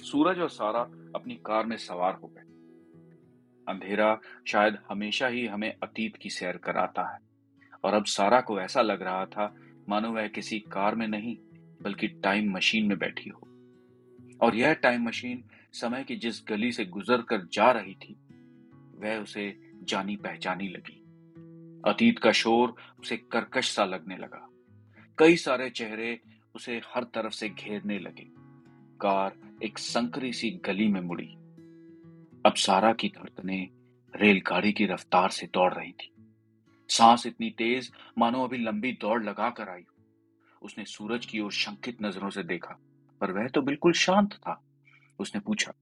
सूरज 0.00 0.38
और 0.38 0.48
सारा 0.48 0.80
अपनी 1.14 1.34
कार 1.34 1.66
में 1.66 1.76
सवार 1.76 2.14
हो 2.14 2.28
गए। 2.28 2.40
अंधेरा 3.68 4.20
शायद 4.46 4.78
हमेशा 4.88 5.26
ही 5.26 5.46
हमें 5.46 5.76
अतीत 5.82 6.16
की 6.16 6.30
सैर 6.30 6.56
कराता 6.56 7.14
है। 7.14 7.18
और 7.84 7.94
अब 7.94 8.04
सारा 8.04 8.40
को 8.40 8.60
ऐसा 8.60 8.82
लग 8.82 9.02
रहा 9.02 9.26
था, 9.26 9.54
मानो 9.88 10.12
वह 10.12 10.28
किसी 10.28 10.58
कार 10.58 10.94
में 10.94 11.08
नहीं, 11.08 11.36
बल्कि 11.82 12.08
टाइम 12.08 12.52
मशीन 12.52 12.86
में 12.86 12.98
बैठी 12.98 13.30
हो। 13.30 13.40
और 14.40 14.54
यह 14.54 14.74
टाइम 14.74 15.02
मशीन 15.02 15.44
समय 15.72 16.04
की 16.04 16.16
जिस 16.16 16.44
गली 16.48 16.72
से 16.72 16.84
गुजर 16.84 17.22
कर 17.22 17.46
जा 17.46 17.70
रही 17.70 17.94
थी, 17.94 18.16
वह 18.94 19.22
उसे 19.22 19.72
जानी 19.82 20.16
पहचानी 20.16 20.68
लगी। 20.68 21.03
अतीत 21.84 22.18
का 22.18 22.32
शोर 22.32 22.74
उसे 23.00 23.16
कर्कश 23.16 23.70
सा 23.70 23.84
लगने 23.84 24.16
लगा। 24.16 24.48
कई 25.18 25.36
सारे 25.36 25.70
चेहरे 25.70 26.20
उसे 26.54 26.80
हर 26.86 27.04
तरफ़ 27.04 27.32
से 27.32 27.48
घेरने 27.48 27.98
लगे। 27.98 28.26
कार 29.00 29.32
एक 29.62 29.78
संकरी 29.78 30.32
सी 30.32 30.50
गली 30.50 30.88
में 30.88 31.00
मुड़ी। 31.00 31.26
अब 32.46 32.54
सारा 32.56 32.92
की 32.92 33.08
धड़कने 33.08 33.68
रेलगाड़ी 34.14 34.72
की 34.72 34.86
रफ्तार 34.86 35.30
से 35.30 35.46
दौड़ 35.46 35.72
रही 35.74 35.92
थी। 35.92 36.10
सांस 36.88 37.26
इतनी 37.26 37.50
तेज, 37.50 37.92
मानो 38.18 38.44
अभी 38.44 38.58
लंबी 38.58 38.92
दौड़ 38.92 39.22
लगा 39.24 39.50
कर 39.50 39.68
आई 39.68 39.84
उसने 40.62 40.84
सूरज 40.84 41.26
की 41.26 41.40
ओर 41.40 41.52
शंकित 41.52 42.02
नज़रों 42.02 42.30
से 42.30 42.42
देखा, 42.42 42.78
पर 43.20 43.30
वह 43.32 43.48
तो 43.48 43.62
बिल्कुल 43.62 43.92
शांत 43.92 44.32
था। 44.32 44.60
उसने 45.18 45.40
पूछा, 45.40 45.72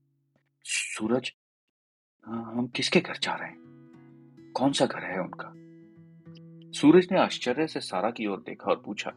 सूरज, 0.63 1.33
हम 2.27 2.67
किसके 2.67 2.99
घर 2.99 3.17
जा 3.17 3.33
रहे 3.33 3.49
हैं? 3.49 4.51
कौन 4.55 4.71
सा 4.71 4.85
घर 4.85 5.03
है 5.03 5.19
उनका? 5.19 5.53
सूरज 6.73 7.07
ने 7.11 7.19
आश्चर्य 7.19 7.67
से 7.67 7.79
सारा 7.79 8.11
की 8.11 8.25
ओर 8.25 8.39
देखा 8.39 8.71
और 8.71 8.81
पूछा, 8.85 9.09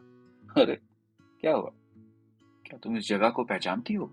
अरे, 0.57 0.75
क्या 1.41 1.55
हुआ? 1.55 1.71
क्या 2.65 2.77
तुम 2.77 2.97
इस 2.97 3.07
जगह 3.07 3.29
को 3.29 3.43
पहचानती 3.43 3.93
हो? 3.93 4.05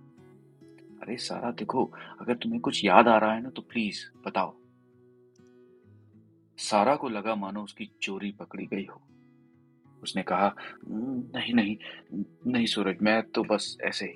अरे 1.02 1.16
सारा, 1.16 1.50
देखो, 1.50 1.84
अगर 2.20 2.36
तुम्हें 2.36 2.60
कुछ 2.60 2.84
याद 2.84 3.08
आ 3.08 3.18
रहा 3.18 3.34
है 3.34 3.42
ना 3.42 3.50
तो 3.50 3.62
प्लीज़ 3.62 4.18
बताओ। 4.26 4.56
सारा 6.58 6.96
को 6.96 7.08
लगा 7.08 7.34
मानो 7.34 7.62
उसकी 7.62 7.90
चोरी 8.02 8.32
पकड़ी 8.32 8.66
गई 8.66 8.84
हो। 8.84 9.02
उसने 10.02 10.22
कहा, 10.22 10.54
नहीं 10.88 11.54
नहीं 11.54 11.76
नहीं 12.46 12.66
सूरज, 12.66 12.96
मैं 13.02 13.22
तो 13.22 13.44
बस 13.44 13.78
ऐसे 13.82 14.06
ही। 14.06 14.12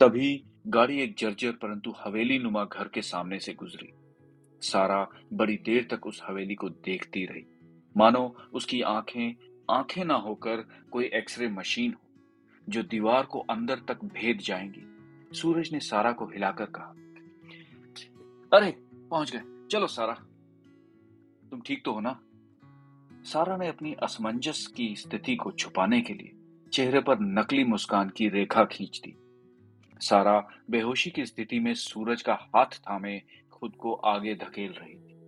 तभी 0.00 0.44
गाड़ी 0.66 1.00
एक 1.00 1.14
जर्जर, 1.16 1.52
परंतु 1.52 1.94
हवेली 2.04 2.38
नुमा 2.38 2.64
घर 2.64 2.88
के 2.88 3.02
सामने 3.02 3.38
से 3.38 3.54
गुजरी। 3.54 3.92
सारा 4.60 5.08
बड़ी 5.32 5.56
देर 5.56 5.88
तक 5.90 6.06
उस 6.06 6.22
हवेली 6.26 6.54
को 6.54 6.68
देखती 6.68 7.26
रही। 7.26 7.49
मानो 7.96 8.36
उसकी 8.52 8.82
आँखें 8.82 9.36
आँखें 9.70 10.04
ना 10.04 10.14
होकर 10.14 10.56
कोई 10.92 11.04
एक्सरे 11.04 11.48
मशीन 11.48 11.92
हो, 11.92 12.10
जो 12.68 12.82
दीवार 12.82 13.26
को 13.26 13.38
अंदर 13.38 13.78
तक 13.78 14.04
भेद 14.04 14.38
जाएँगी। 14.38 14.82
सूरज 15.36 15.72
ने 15.72 15.80
सारा 15.80 16.12
को 16.12 16.26
हिलाकर 16.26 16.66
कहा, 16.66 16.94
अरे, 18.58 18.70
पहुँच 19.10 19.36
गए। 19.36 19.68
चलो 19.70 19.86
सारा। 19.86 20.14
तुम 21.50 21.60
ठीक 21.60 21.84
तो 21.84 21.92
हो 21.92 22.00
ना? 22.00 22.20
सारा 23.22 23.56
ने 23.56 23.68
अपनी 23.68 23.94
असमंजस 23.94 24.66
की 24.66 24.96
स्थिति 24.96 25.36
को 25.36 25.52
छुपाने 25.52 26.00
के 26.00 26.14
लिए 26.14 26.32
चेहरे 26.72 27.00
पर 27.00 27.20
नकली 27.20 27.64
मुस्कान 27.64 28.08
की 28.08 28.28
रेखा 28.28 28.64
खींच 28.64 29.02
दी। 29.06 29.16
सारा 30.00 30.48
बेहोशी 30.70 31.10
की 31.10 31.26
स्थिति 31.26 31.58
में 31.58 31.74
सूरज 31.74 32.22
का 32.22 32.34
हाथ 32.34 32.66
थामे, 32.66 33.22
खुद 33.52 33.72
को 33.72 33.94
आगे 33.94 34.34
धकेल 34.34 34.72
रही 34.72 34.94
थी। 34.94 35.20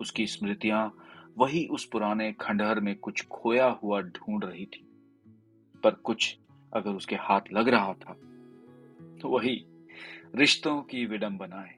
उसकी 0.00 0.26
स्मृतियाँ 0.26 1.03
वही 1.38 1.66
उस 1.66 1.84
पुराने 1.84 2.32
खंडहर 2.32 2.80
में 2.80 2.96
कुछ 2.96 3.26
खोया 3.26 3.66
हुआ 3.66 4.00
ढूंढ 4.00 4.44
रही 4.44 4.66
थी। 4.66 4.88
पर 5.84 5.90
कुछ 5.90 6.38
अगर 6.74 6.90
उसके 6.90 7.16
हाथ 7.16 7.40
लग 7.52 7.68
रहा 7.68 7.92
था 7.92 8.12
तो 9.20 9.28
वही 9.28 9.64
रिश्तों 10.34 10.82
की 10.82 11.06
विडंबनाएँ। 11.06 11.74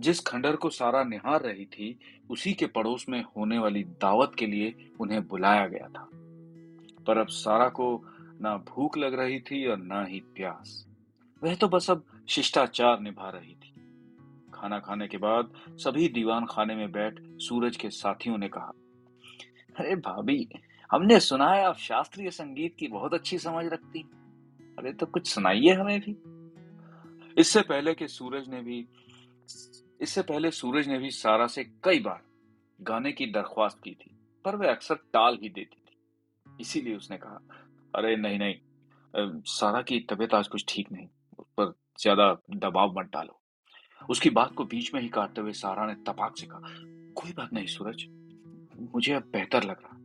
जिस 0.00 0.20
खंडहर 0.20 0.56
को 0.56 0.70
सारा 0.70 1.04
निहार 1.04 1.42
रही 1.42 1.64
थी, 1.64 1.98
उसी 2.30 2.52
के 2.52 2.66
पड़ोस 2.66 3.08
में 3.08 3.24
होने 3.36 3.58
वाली 3.58 3.84
दावत 3.84 4.32
के 4.38 4.46
लिए 4.46 4.90
उन्हें 5.00 5.28
बुलाया 5.28 5.66
गया 5.66 5.88
था। 5.88 6.08
पर 7.06 7.18
अब 7.18 7.26
सारा 7.26 7.68
को 7.68 8.04
ना 8.40 8.56
भूख 8.56 8.98
लग 8.98 9.14
रही 9.14 9.40
थी 9.40 9.66
और 9.66 9.76
ना 9.76 10.04
ही 10.04 10.20
प्यास। 10.20 10.86
वह 11.42 11.54
तो 11.54 11.68
बस 11.68 11.90
अब 11.90 12.04
शिष्टाचार 12.28 13.00
निभा 13.00 13.30
रही 13.30 13.54
थी। 13.54 13.77
खाना 14.60 14.78
खाने 14.80 15.08
के 15.08 15.18
बाद 15.18 15.52
सभी 15.78 16.08
दीवान 16.10 16.46
खाने 16.46 16.74
में 16.74 16.90
बैठ 16.92 17.20
सूरज 17.40 17.76
के 17.76 17.90
साथियों 17.92 18.38
ने 18.38 18.48
कहा, 18.48 18.72
अरे 19.76 19.94
भाभी, 19.96 20.48
हमने 20.90 21.18
सुना 21.20 21.50
है 21.52 21.64
आप 21.64 21.76
शास्त्रीय 21.78 22.30
संगीत 22.32 22.76
की 22.78 22.88
बहुत 22.88 23.14
अच्छी 23.14 23.38
समझ 23.38 23.64
रखती 23.66 24.08
अरे 24.78 24.92
तो 24.92 25.06
कुछ 25.06 25.26
सुनाइए 25.26 25.72
हमें 25.74 26.00
भी। 26.00 26.16
इससे 27.36 27.60
पहले 27.62 27.94
कि 27.94 28.06
सूरज 28.08 28.48
ने 28.48 28.60
भी, 28.62 28.78
इससे 30.00 30.22
पहले 30.22 30.50
सूरज 30.52 30.88
ने 30.88 30.98
भी 30.98 31.10
सारा 31.12 31.46
से 31.46 31.64
कई 31.84 32.00
बार 32.00 32.20
गाने 32.80 33.12
की 33.12 33.26
दरख्वास्त 33.26 33.80
की 33.84 33.90
थी, 33.92 34.10
पर 34.44 34.56
वह 34.56 34.70
अक्सर 34.70 34.94
टाल 35.12 35.38
ही 35.42 35.48
देती 35.48 35.76
थी। 35.76 35.96
इसीलिए 36.60 36.96
उसने 36.96 37.16
कहा, 37.16 37.40
अरे 37.94 38.16
नहीं 38.16 38.38
नहीं 38.38 38.54
सारा 39.48 39.80
की 39.82 39.98
तबीयत 40.10 40.34
आज 40.34 40.48
कुछ 40.48 40.64
ठीक 40.68 40.92
नहीं 40.92 41.06
उस 41.38 41.46
पर 41.56 41.72
ज़्यादा 42.00 42.32
दबाव 42.56 42.98
मत 42.98 43.10
डालो। 43.12 43.37
उसकी 44.10 44.30
बात 44.30 44.54
को 44.54 44.64
बीच 44.64 44.94
में 44.94 45.00
ही 45.00 45.08
काटते 45.08 45.40
हुए 45.40 45.52
सारा 45.52 45.86
ने 45.86 45.94
तपाक 45.94 46.36
से 46.36 46.46
कहा, 46.46 46.60
कोई 47.12 47.32
बात 47.32 47.52
नहीं, 47.52 47.66
सूरज। 47.66 48.06
मुझे 48.94 49.12
अब 49.12 49.22
बेहतर 49.22 49.62
लग 49.62 49.76
रहा 49.84 49.96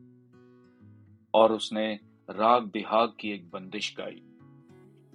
और 1.34 1.52
उसने 1.52 2.00
राग 2.30 2.64
बिहाग 2.64 3.14
की 3.20 3.32
एक 3.32 3.50
बंदिश 3.52 3.96
गाई। 3.98 4.22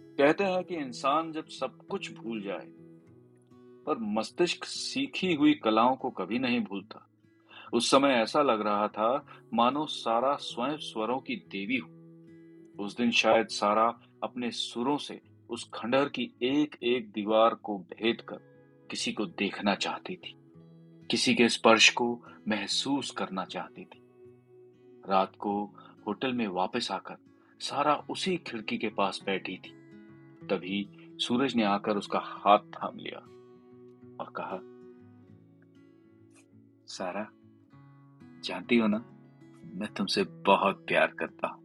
कहते 0.01 0.45
हैं 0.45 0.65
कि 0.65 0.77
इंसान 0.77 1.33
जब 1.33 1.47
सब 1.47 1.87
कुछ 1.87 2.15
भूल 2.15 2.43
जाए, 2.43 2.67
पर 3.87 3.99
मस्तिष्क 3.99 4.65
सीखी 4.65 5.35
हुई 5.35 5.55
कलाओं 5.55 5.97
को 5.97 6.11
कभी 6.11 6.39
नहीं 6.39 6.61
भूलता। 6.61 7.05
उस 7.73 7.91
समय 7.91 8.09
ऐसा 8.09 8.43
लग 8.43 8.61
रहा 8.61 8.89
था, 8.89 9.27
मानो 9.55 9.87
सारा 9.87 10.35
स्वयं 10.35 10.77
स्वरों 10.77 11.19
की 11.19 11.37
देवी 11.37 11.77
हो। 11.77 11.89
उस 12.85 12.97
दिन 12.97 13.11
शायद 13.11 13.49
सारा 13.49 14.01
अपने 14.23 14.51
सुरों 14.51 14.97
से 14.97 15.21
उस 15.51 15.71
खंडहर 15.75 16.09
की 16.09 16.31
एक 16.43 16.77
एक 16.83 17.11
दीवार 17.11 17.55
को 17.55 17.79
भेद 17.79 18.21
कर 18.21 18.58
किसी 18.91 19.13
को 19.13 19.27
देखना 19.27 19.75
चाहती 19.75 20.17
थी। 20.17 20.35
किसी 21.11 21.35
के 21.35 21.49
स्पर्श 21.49 21.91
को 21.91 22.23
महसूस 22.49 23.11
करना 23.11 23.45
चाहती 23.45 23.85
थी। 23.85 24.03
रात 25.09 25.37
को 25.39 25.75
होटल 26.07 26.33
में 26.33 26.47
वापस 26.49 26.91
आकर 26.91 27.17
सारा 27.61 27.95
उसी 28.11 28.37
खिड़की 28.37 28.79
के 28.79 28.89
पास 28.89 29.21
बैठी 29.27 29.57
थी। 29.57 29.71
तभी 30.47 30.89
सूरज 31.21 31.55
ने 31.55 31.65
आकर 31.65 31.97
उसका 31.97 32.21
हाथ 32.25 32.59
थाम 32.59 32.97
लिया 32.97 33.19
और 34.21 34.33
कहा, 34.37 34.59
सारा, 36.87 37.29
जानती 38.45 38.79
हो 38.79 38.87
ना, 38.87 39.05
मैं 39.75 39.89
तुमसे 39.95 40.25
बहुत 40.25 40.85
प्यार 40.89 41.07
करता 41.07 41.49
हूँ। 41.49 41.63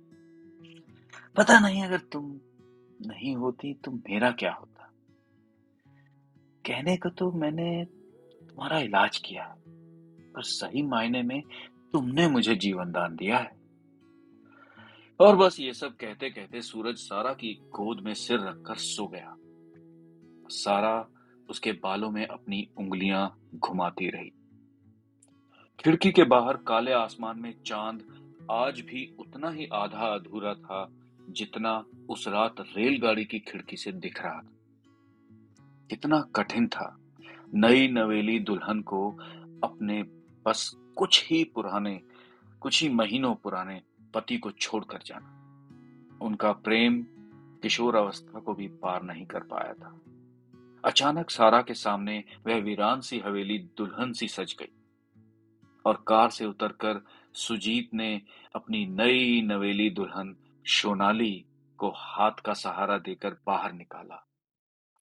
पता 1.35 1.59
नहीं 1.59 1.83
अगर 1.83 1.97
तुम 1.97 2.39
नहीं 3.01 3.35
होती 3.35 3.73
तो 3.73 3.91
मेरा 3.91 4.31
क्या 4.31 4.53
होता? 4.53 4.72
कहने 6.65 6.95
को 6.97 7.09
तो 7.09 7.31
मैंने 7.31 7.85
तुम्हारा 7.85 8.79
इलाज 8.79 9.17
किया, 9.17 9.43
पर 10.35 10.41
सही 10.41 10.81
मायने 10.81 11.21
में 11.21 11.41
तुमने 11.93 12.27
मुझे 12.27 12.55
जीवन 12.55 12.91
दान 12.91 13.15
दिया 13.15 13.37
है। 13.37 13.51
और 15.19 15.35
बस 15.35 15.59
ये 15.59 15.73
सब 15.73 15.95
कहते 15.95 16.29
कहते 16.29 16.61
सूरज 16.61 16.95
सारा 16.95 17.33
की 17.33 17.53
गोद 17.53 17.99
में 17.99 18.13
सिर 18.13 18.39
रखकर 18.39 18.75
सो 18.75 19.07
गया। 19.07 19.35
सारा 20.49 21.07
उसके 21.49 21.71
बालों 21.71 22.11
में 22.11 22.25
अपनी 22.27 22.67
उंगलियाँ 22.77 23.49
घुमाती 23.55 24.09
रही। 24.09 24.29
खिड़की 25.79 26.11
के 26.11 26.23
बाहर 26.23 26.57
काले 26.57 26.91
आसमान 26.91 27.39
में 27.39 27.53
चाँद 27.65 28.03
आज 28.51 28.79
भी 28.81 29.15
उतना 29.19 29.49
ही 29.49 29.67
आधा 29.73 30.07
अधूरा 30.07 30.53
था 30.53 30.87
जितना 31.29 31.85
उस 32.09 32.27
रात 32.27 32.55
रेलगाड़ी 32.77 33.25
की 33.25 33.39
खिड़की 33.39 33.77
से 33.77 33.91
दिख 33.91 34.21
रहा 34.21 34.41
था। 34.41 34.52
कितना 35.93 36.21
कठिन 36.35 36.67
था। 36.67 36.99
नई 37.53 37.87
नवेली 37.87 38.39
दुल्हन 38.39 38.81
को 38.81 39.11
अपने 39.63 40.03
बस 40.45 40.71
कुछ 40.95 41.29
ही 41.29 41.43
पुराने, 41.43 42.01
कुछ 42.59 42.83
ही 42.83 42.89
महीनों 42.89 43.35
पुराने 43.35 43.81
पति 44.13 44.37
को 44.37 44.51
छोड़कर 44.51 44.99
जाना। 45.05 45.29
उनका 46.21 46.51
प्रेम 46.51 47.05
किशोर 47.61 47.95
अवस्था 47.95 48.39
को 48.39 48.53
भी 48.53 48.67
पार 48.67 49.03
नहीं 49.03 49.25
कर 49.25 49.39
पाया 49.39 49.73
था। 49.73 50.01
अचानक 50.85 51.29
सारा 51.29 51.61
के 51.61 51.73
सामने 51.73 52.23
वह 52.47 52.55
वीरान 52.55 53.01
सी 53.01 53.19
हवेली 53.19 53.57
दुल्हन 53.57 54.13
सी 54.13 54.27
सज 54.27 54.55
गई 54.59 54.71
और 55.85 56.03
कार 56.07 56.29
से 56.29 56.45
उतरकर 56.45 57.05
सुजीत 57.33 57.93
ने 57.93 58.21
अपनी 58.55 58.85
नई 58.85 59.41
नवेली 59.41 59.89
दुल्हन 59.89 60.35
सोनाली 60.65 61.45
को 61.77 61.93
हाथ 61.95 62.31
का 62.31 62.53
सहारा 62.53 62.97
देकर 62.97 63.37
बाहर 63.47 63.73
निकाला। 63.73 64.27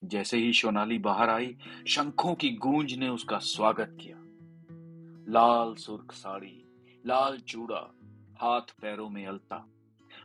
जैसे 0.04 0.38
ही 0.38 0.54
सोनाली 0.54 0.98
बाहर 0.98 1.30
आई, 1.30 1.56
शंखों 1.88 2.36
की 2.36 2.50
गूंज 2.50 2.94
ने 2.94 3.10
उसका 3.10 3.38
स्वागत 3.38 3.98
किया। 4.02 4.18
लाल 5.32 5.76
सुर्ख 5.76 6.12
साड़ी, 6.12 6.66
लाल 7.06 7.38
चूड़ा, 7.40 7.96
हाथ 8.42 8.62
पैरों 8.62 9.10
में 9.10 9.26
अलता। 9.26 9.68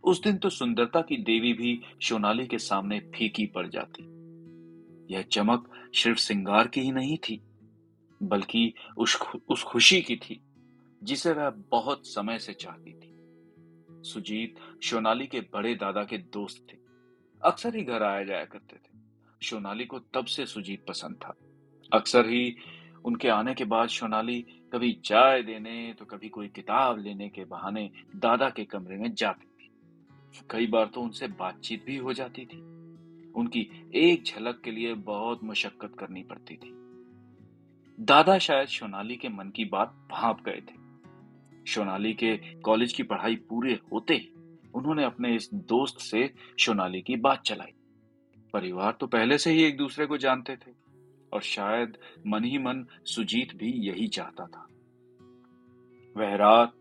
उस 0.05 0.23
दिन 0.23 0.37
तो 0.37 0.51
सुंदरता 0.51 1.01
की 1.01 1.17
देवी 1.17 1.53
भी 1.53 1.81
सोनाली 2.03 2.47
के 2.47 2.59
सामने 2.59 3.01
फीकी 3.01 3.47
पड़ 3.47 3.69
जाती। 3.69 4.03
यह 5.15 5.23
चमक 5.23 5.71
सिर्फ़ 5.95 6.19
सिंगार 6.19 6.69
की 6.69 6.81
ही 6.81 6.93
नहीं 6.93 7.19
थी, 7.19 7.41
बल्कि 8.23 8.75
उस 8.97 9.19
उस 9.49 9.63
खुशी 9.63 10.03
की 10.03 10.17
थी, 10.17 10.41
जिसे 11.03 11.33
वह 11.33 11.51
बहुत 11.51 12.07
समय 12.07 12.39
से 12.39 12.53
चाहती 12.53 12.93
थी। 12.93 13.13
सुजीत 14.11 14.55
सोनाली 14.83 15.27
के 15.27 15.41
बड़े 15.41 15.75
दादा 15.75 16.05
के 16.05 16.19
दोस्त 16.19 16.67
थे, 16.73 16.77
अक्सर 17.43 17.77
ही 17.77 17.83
घर 17.83 18.03
आया 18.03 18.25
जाया 18.25 18.45
करते 18.45 18.77
थे। 18.77 18.96
सोनाली 19.41 19.85
को 19.85 19.99
तब 20.15 20.25
से 20.25 20.47
सुजीत 20.47 20.85
पसंद 20.89 21.17
था। 21.17 21.35
अक्सर 21.93 22.29
ही 22.29 22.57
उनके 23.05 23.29
आने 23.29 23.55
के 23.55 23.65
बाद 23.65 23.89
सोनाली 23.89 24.41
कभी 24.73 24.93
चाय 25.05 25.43
देने 25.43 25.95
तो 25.99 26.05
कभी 26.05 26.29
कोई 26.29 26.49
किताब 26.49 26.99
लेने 26.99 27.29
के 27.29 27.45
बहाने 27.45 27.91
दादा 28.17 28.49
के 28.51 28.65
कमरे 28.65 28.97
में 28.97 29.13
जाती 29.15 29.47
थी। 29.47 29.71
कई 30.51 30.67
बार 30.67 30.87
तो 30.87 31.01
उनसे 31.01 31.29
बातचीत 31.29 31.85
भी 31.85 31.97
हो 31.97 32.13
जाती 32.13 32.45
थी। 32.45 32.59
उनकी 33.33 33.61
एक 33.95 34.25
झलक 34.25 34.61
के 34.65 34.71
लिए 34.71 34.95
बहुत 34.95 35.45
मशक्कत 35.45 35.95
करनी 35.99 36.23
पड़ती 36.23 36.57
थी। 36.57 36.73
दादा 37.99 38.39
शायद 38.39 38.69
सोनाली 38.69 39.17
के 39.17 39.29
मन 39.29 39.51
की 39.51 39.65
बात 39.65 39.95
भाप 40.11 40.43
गए 40.45 40.61
थे। 40.61 40.85
सोनाली 41.73 42.13
के 42.15 42.37
कॉलेज 42.61 42.93
की 42.93 43.03
पढ़ाई 43.03 43.37
पूरे 43.49 43.79
होते 43.93 44.15
ही 44.15 44.31
उन्होंने 44.75 45.05
अपने 45.05 45.35
इस 45.35 45.49
दोस्त 45.55 45.99
से 46.01 46.31
सोनाली 46.59 47.01
की 47.03 47.17
बात 47.17 47.43
चलाई। 47.43 47.73
परिवार 48.57 48.97
तो 49.01 49.07
पहले 49.07 49.39
से 49.39 49.51
ही 49.53 49.63
एक 49.65 49.77
दूसरे 49.77 50.07
को 50.07 50.17
जानते 50.17 50.57
थे, 50.57 50.71
और 51.33 51.43
शायद 51.43 51.97
मन 52.27 52.45
ही 52.45 52.59
मन 52.59 52.87
सुजीत 53.05 53.55
भी 53.57 53.73
यही 53.89 54.07
चाहता 54.09 54.47
था। 54.47 54.67
वह 56.17 56.35
रात 56.37 56.73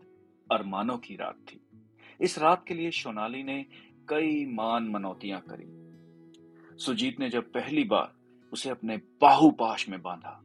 अरमानों 0.52 0.96
की 0.98 1.16
रात 1.16 1.36
थी। 1.48 1.60
इस 2.20 2.38
रात 2.38 2.64
के 2.68 2.74
लिए 2.74 2.90
सोनाली 2.90 3.42
ने 3.42 3.64
कई 4.08 4.44
मान 4.46 4.88
मनौतियाँ 4.88 5.40
करी। 5.40 5.66
सुजीत 6.78 7.20
ने 7.20 7.28
जब 7.30 7.52
पहली 7.52 7.84
बार 7.84 8.14
उसे 8.52 8.70
अपने 8.70 8.96
बाहुपाश 9.20 9.88
में 9.88 10.00
बांधा 10.02 10.40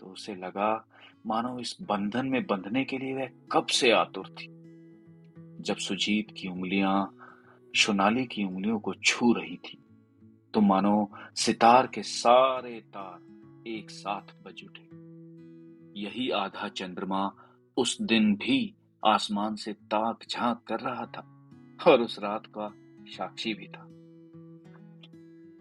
तो 0.00 0.06
उसे 0.06 0.34
लगा, 0.34 0.86
मानो 1.26 1.58
इस 1.58 1.76
बंधन 1.82 2.26
में 2.26 2.42
बंधने 2.46 2.84
के 2.84 2.98
लिए 2.98 3.14
वह 3.14 3.30
कब 3.52 3.66
से 3.66 3.90
आतुर 3.90 4.28
थी। 4.30 4.48
जब 5.60 5.76
सुजीत 5.78 6.34
की 6.36 6.48
उंगलियाँ, 6.48 7.14
सोनाली 7.76 8.24
की 8.24 8.44
उंगलियों 8.44 8.78
को 8.78 8.94
छू 8.94 9.32
रही 9.32 9.56
थी 9.56 9.78
तो 10.54 10.60
मानो 10.60 11.10
सितार 11.36 11.86
के 11.86 12.02
सारे 12.02 12.80
तार 12.80 13.20
एक 13.68 13.90
साथ 13.90 14.42
बज 14.42 14.64
उठे। 14.64 14.88
यही 16.00 16.30
आधा 16.30 16.68
चंद्रमा 16.68 17.32
उस 17.76 18.02
दिन 18.02 18.36
भी 18.36 18.74
आसमान 19.06 19.56
से 19.56 19.72
ताक 19.72 20.18
झाँक 20.30 20.62
कर 20.66 20.80
रहा 20.80 21.06
था 21.06 21.20
और 21.90 22.00
उस 22.00 22.18
रात 22.18 22.46
का 22.46 22.74
साक्षी 23.06 23.54
भी 23.54 23.66
था। 23.66 23.88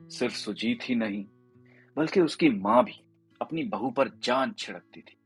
सिर्फ़ 0.09 0.35
सुजीत 0.35 0.79
ही 0.83 0.95
नहीं, 0.95 1.25
बल्कि 1.97 2.21
उसकी 2.21 2.49
माँ 2.49 2.83
भी 2.83 3.01
अपनी 3.41 3.63
बहू 3.63 3.91
पर 3.91 4.09
जान 4.23 4.53
छिड़कती 4.57 5.01
थी। 5.01 5.17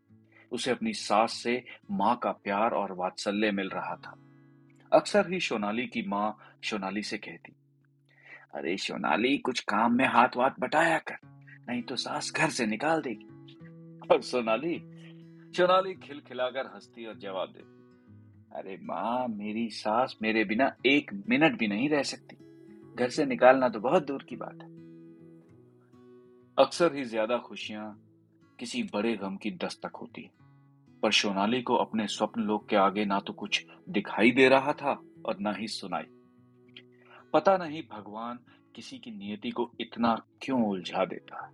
उसे 0.51 0.71
अपनी 0.71 0.93
सास 0.93 1.33
से 1.33 1.65
माँ 1.91 2.19
का 2.23 2.31
प्यार 2.31 2.71
और 2.71 2.91
वात्सल्य 2.91 3.51
मिल 3.51 3.69
रहा 3.69 3.95
था। 3.95 4.17
अक्सर 4.93 5.33
ही 5.33 5.39
सोनाली 5.39 5.87
की 5.87 6.03
माँ 6.07 6.37
सोनाली 6.63 7.03
से 7.03 7.17
कहती 7.17 7.51
अरे 8.55 8.75
सोनाली, 8.77 9.37
कुछ 9.37 9.59
काम 9.61 9.93
में 9.93 10.05
हाथ 10.07 10.37
वाथ 10.37 10.59
बटाया 10.59 10.97
कर, 10.99 11.17
नहीं 11.69 11.81
तो 11.81 11.95
सास 11.95 12.31
घर 12.35 12.49
से 12.49 12.65
निकाल 12.65 13.01
देगी। 13.01 14.07
और 14.07 14.21
सोनाली 14.23 14.77
सोनाली 15.53 15.93
खिलखिलाकर 15.97 16.65
हंसती 16.65 17.05
और 17.05 17.17
जवाब 17.17 17.49
देती, 17.49 17.73
अरे 18.51 18.77
माँ, 18.83 19.27
मेरी 19.27 19.69
सास 19.69 20.15
मेरे 20.21 20.43
बिना 20.43 20.71
एक 20.85 21.11
मिनट 21.29 21.57
भी 21.59 21.67
नहीं 21.67 21.89
रह 21.89 22.03
सकती। 22.03 22.35
घर 22.95 23.09
से 23.09 23.25
निकालना 23.25 23.69
तो 23.69 23.79
बहुत 23.79 24.05
दूर 24.07 24.25
की 24.29 24.35
बात 24.35 24.61
है। 24.61 24.73
अक्सर 26.57 26.95
ही 26.95 27.03
ज़्यादा 27.03 27.37
खुशियाँ 27.37 27.93
किसी 28.59 28.83
बड़े 28.83 29.15
गम 29.17 29.35
की 29.37 29.51
दस्तक 29.63 29.95
होती 29.95 30.21
है। 30.21 30.29
पर 31.03 31.11
सोनाली 31.11 31.61
को 31.61 31.75
अपने 31.75 32.07
स्वप्न 32.07 32.41
लोक 32.41 32.67
के 32.69 32.75
आगे 32.75 33.05
ना 33.05 33.19
तो 33.19 33.33
कुछ 33.33 33.65
दिखाई 33.89 34.31
दे 34.31 34.47
रहा 34.49 34.73
था 34.73 34.99
और 35.25 35.39
ना 35.39 35.51
ही 35.51 35.67
सुनाई। 35.67 36.03
पता 37.35 37.57
नहीं 37.57 37.81
भगवान 37.91 38.39
किसी 38.75 38.97
की 38.97 39.11
नियति 39.11 39.49
को 39.51 39.71
इतना 39.79 40.25
क्यों 40.41 40.69
उलझा 40.69 41.05
देता। 41.05 41.45
है 41.45 41.53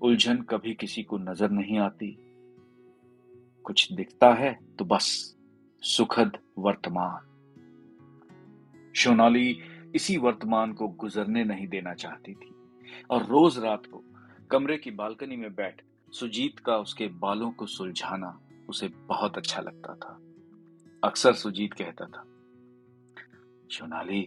उलझन 0.00 0.36
कभी 0.42 0.74
किसी 0.74 1.02
को 1.02 1.18
नज़र 1.18 1.50
नहीं 1.50 1.78
आती। 1.78 2.16
कुछ 3.64 3.92
दिखता 3.92 4.32
है 4.34 4.58
तो 4.78 4.84
बस 4.84 5.36
सुखद 5.82 6.38
वर्तमान। 6.58 7.28
सोनाली 8.96 9.60
इसी 9.94 10.16
वर्तमान 10.16 10.72
को 10.72 10.88
गुजरने 10.88 11.44
नहीं 11.44 11.68
देना 11.68 11.94
चाहती 11.94 12.34
थी 12.34 12.54
और 13.10 13.24
रोज 13.24 13.58
रात 13.58 13.86
को 13.86 14.04
कमरे 14.50 14.78
की 14.78 14.90
बालकनी 14.90 15.36
में 15.36 15.54
बैठ 15.54 15.82
सुजीत 16.12 16.58
का 16.58 16.76
उसके 16.76 17.06
बालों 17.06 17.50
को 17.50 17.66
सुलझाना 17.66 18.40
उसे 18.68 18.88
बहुत 18.88 19.36
अच्छा 19.36 19.60
लगता 19.60 19.94
था। 19.94 20.20
अक्सर 21.04 21.32
सुजीत 21.32 21.72
कहता 21.72 22.06
था 22.06 22.24
सोनाली, 23.72 24.22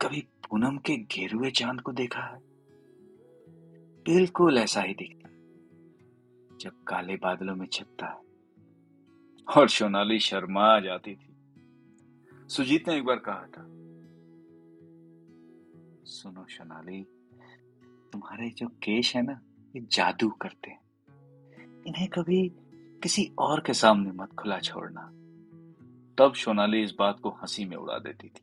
कभी 0.00 0.20
पूनम 0.20 0.78
के 0.78 0.96
घेरुए 0.96 1.50
चाँद 1.50 1.80
को 1.80 1.92
देखा 1.92 2.20
है? 2.20 2.38
बिल्कुल 4.04 4.58
ऐसा 4.58 4.80
ही 4.80 4.94
दिखता 4.94 5.28
जब 6.56 6.84
काले 6.84 7.16
बादलों 7.16 7.56
में 7.56 7.66
छिपता 7.66 8.06
है। 8.06 8.20
और 9.56 9.68
सोनाली 9.68 10.18
शर्मा 10.18 10.80
जाती 10.80 11.14
थी। 11.14 11.36
सुजीत 12.48 12.88
ने 12.88 12.96
एक 12.96 13.04
बार 13.04 13.16
कहा 13.16 13.42
था, 13.42 13.64
सुनो 16.04 16.46
सोनाली, 16.48 17.02
तुम्हारे 18.12 18.50
जो 18.50 18.68
केश 18.68 19.16
है 19.16 19.22
ना, 19.22 19.40
ये 19.76 19.80
जादू 19.80 20.30
करते 20.30 20.70
हैं। 20.70 20.80
इन्हें 21.86 22.08
कभी 22.08 22.52
किसी 23.02 23.32
और 23.38 23.60
के 23.60 23.74
सामने 23.74 24.12
मत 24.12 24.32
खुला 24.32 24.58
छोड़ना। 24.58 25.12
तब 26.18 26.34
सोनाली 26.34 26.82
इस 26.82 26.94
बात 26.98 27.20
को 27.20 27.30
हँसी 27.30 27.64
में 27.64 27.76
उड़ा 27.76 27.98
देती 27.98 28.28
थी। 28.28 28.40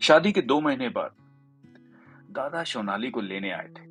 शादी 0.00 0.32
के 0.32 0.42
दो 0.42 0.60
महीने 0.60 0.88
बाद 0.88 1.14
दादा 2.30 2.64
सोनाली 2.64 3.10
को 3.10 3.20
लेने 3.20 3.50
आए 3.50 3.68
थे। 3.68 3.88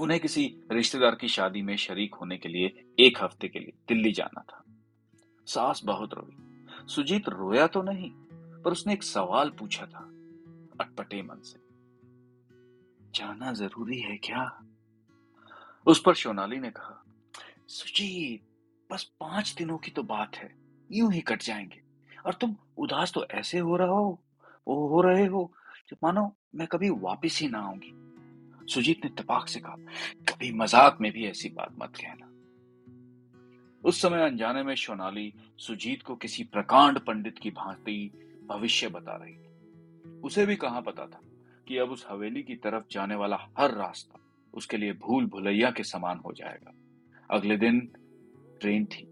उन्हें 0.00 0.20
किसी 0.20 0.60
रिश्तेदार 0.72 1.14
की 1.14 1.28
शादी 1.28 1.62
में 1.62 1.76
शरीक 1.76 2.14
होने 2.14 2.38
के 2.38 2.48
लिए 2.48 2.92
एक 3.00 3.22
हफ़्ते 3.22 3.48
के 3.48 3.58
लिए 3.58 3.72
दिल्ली 3.88 4.12
जाना 4.12 4.40
था। 4.40 4.64
सास 5.46 5.82
बहुत 5.84 6.14
रोई। 6.14 6.36
सुजीत 6.86 7.28
रोया 7.28 7.66
तो 7.66 7.82
नहीं, 7.82 8.10
पर 8.62 8.72
उसने 8.72 8.92
एक 8.92 9.02
सवाल 9.02 9.50
पूछा 9.50 9.86
था 9.86 10.00
अटपटे 10.80 11.22
मन 11.22 11.42
से। 11.42 11.58
जाना 13.14 13.52
ज़रूरी 13.52 13.98
है 13.98 14.16
क्या? 14.16 14.64
उस 15.86 16.02
पर 16.02 16.14
सोनाली 16.14 16.58
ने 16.58 16.70
कहा, 16.70 17.04
सुजीत, 17.68 18.42
बस 18.92 19.12
पाँच 19.20 19.54
दिनों 19.58 19.78
की 19.78 19.90
तो 19.90 20.02
बात 20.02 20.36
है। 20.36 20.65
यूँ 20.92 21.12
ही 21.12 21.20
कट 21.20 21.42
जाएँगे। 21.42 21.80
और 22.26 22.34
तुम 22.34 22.56
उदास 22.78 23.12
तो 23.12 23.24
ऐसे 23.24 23.58
हो 23.58 23.76
रहा 23.76 23.88
हो, 23.88 24.20
वो 24.68 24.88
हो 24.88 25.02
रहे 25.02 25.26
हो 25.26 25.52
जो 25.88 25.96
मानो 26.02 26.36
मैं 26.54 26.66
कभी 26.66 26.90
वापिस 26.90 27.40
ही 27.40 27.48
ना 27.48 27.58
आऊँगी। 27.58 27.92
सुजीत 28.72 29.04
ने 29.04 29.10
तपाक 29.10 29.48
से 29.48 29.60
कहा, 29.60 29.76
कभी 30.28 30.52
मज़ाक 30.52 30.98
में 31.00 31.12
भी 31.12 31.26
ऐसी 31.26 31.48
बात 31.48 31.74
मत 31.78 31.92
कहना। 31.96 32.32
उस 33.84 34.02
समय 34.02 34.24
अनजाने 34.24 34.62
में 34.62 34.74
सोनाली 34.74 35.32
सुजीत 35.58 36.02
को 36.02 36.16
किसी 36.16 36.44
प्रकांड 36.44 36.98
पंडित 36.98 37.38
की 37.38 37.50
भांति 37.50 38.10
भविष्य 38.46 38.88
बता 38.88 39.16
रही 39.16 39.34
थी। 39.34 40.20
उसे 40.20 40.46
भी 40.46 40.56
कहाँ 40.56 40.82
पता 40.82 41.06
था 41.06 41.20
कि 41.68 41.78
अब 41.78 41.90
उस 41.90 42.06
हवेली 42.10 42.42
की 42.42 42.54
तरफ़ 42.54 42.84
जाने 42.90 43.14
वाला 43.14 43.38
हर 43.58 43.74
रास्ता 43.74 44.20
उसके 44.54 44.76
लिए 44.76 44.92
भूल 44.92 45.26
भुलैया 45.26 45.70
के 45.70 45.82
समान 45.82 46.18
हो 46.18 46.32
जाएगा। 46.32 46.72
अगले 47.30 47.56
दिन 47.56 47.80
ट्रेन 48.60 48.84
थी। 48.84 49.08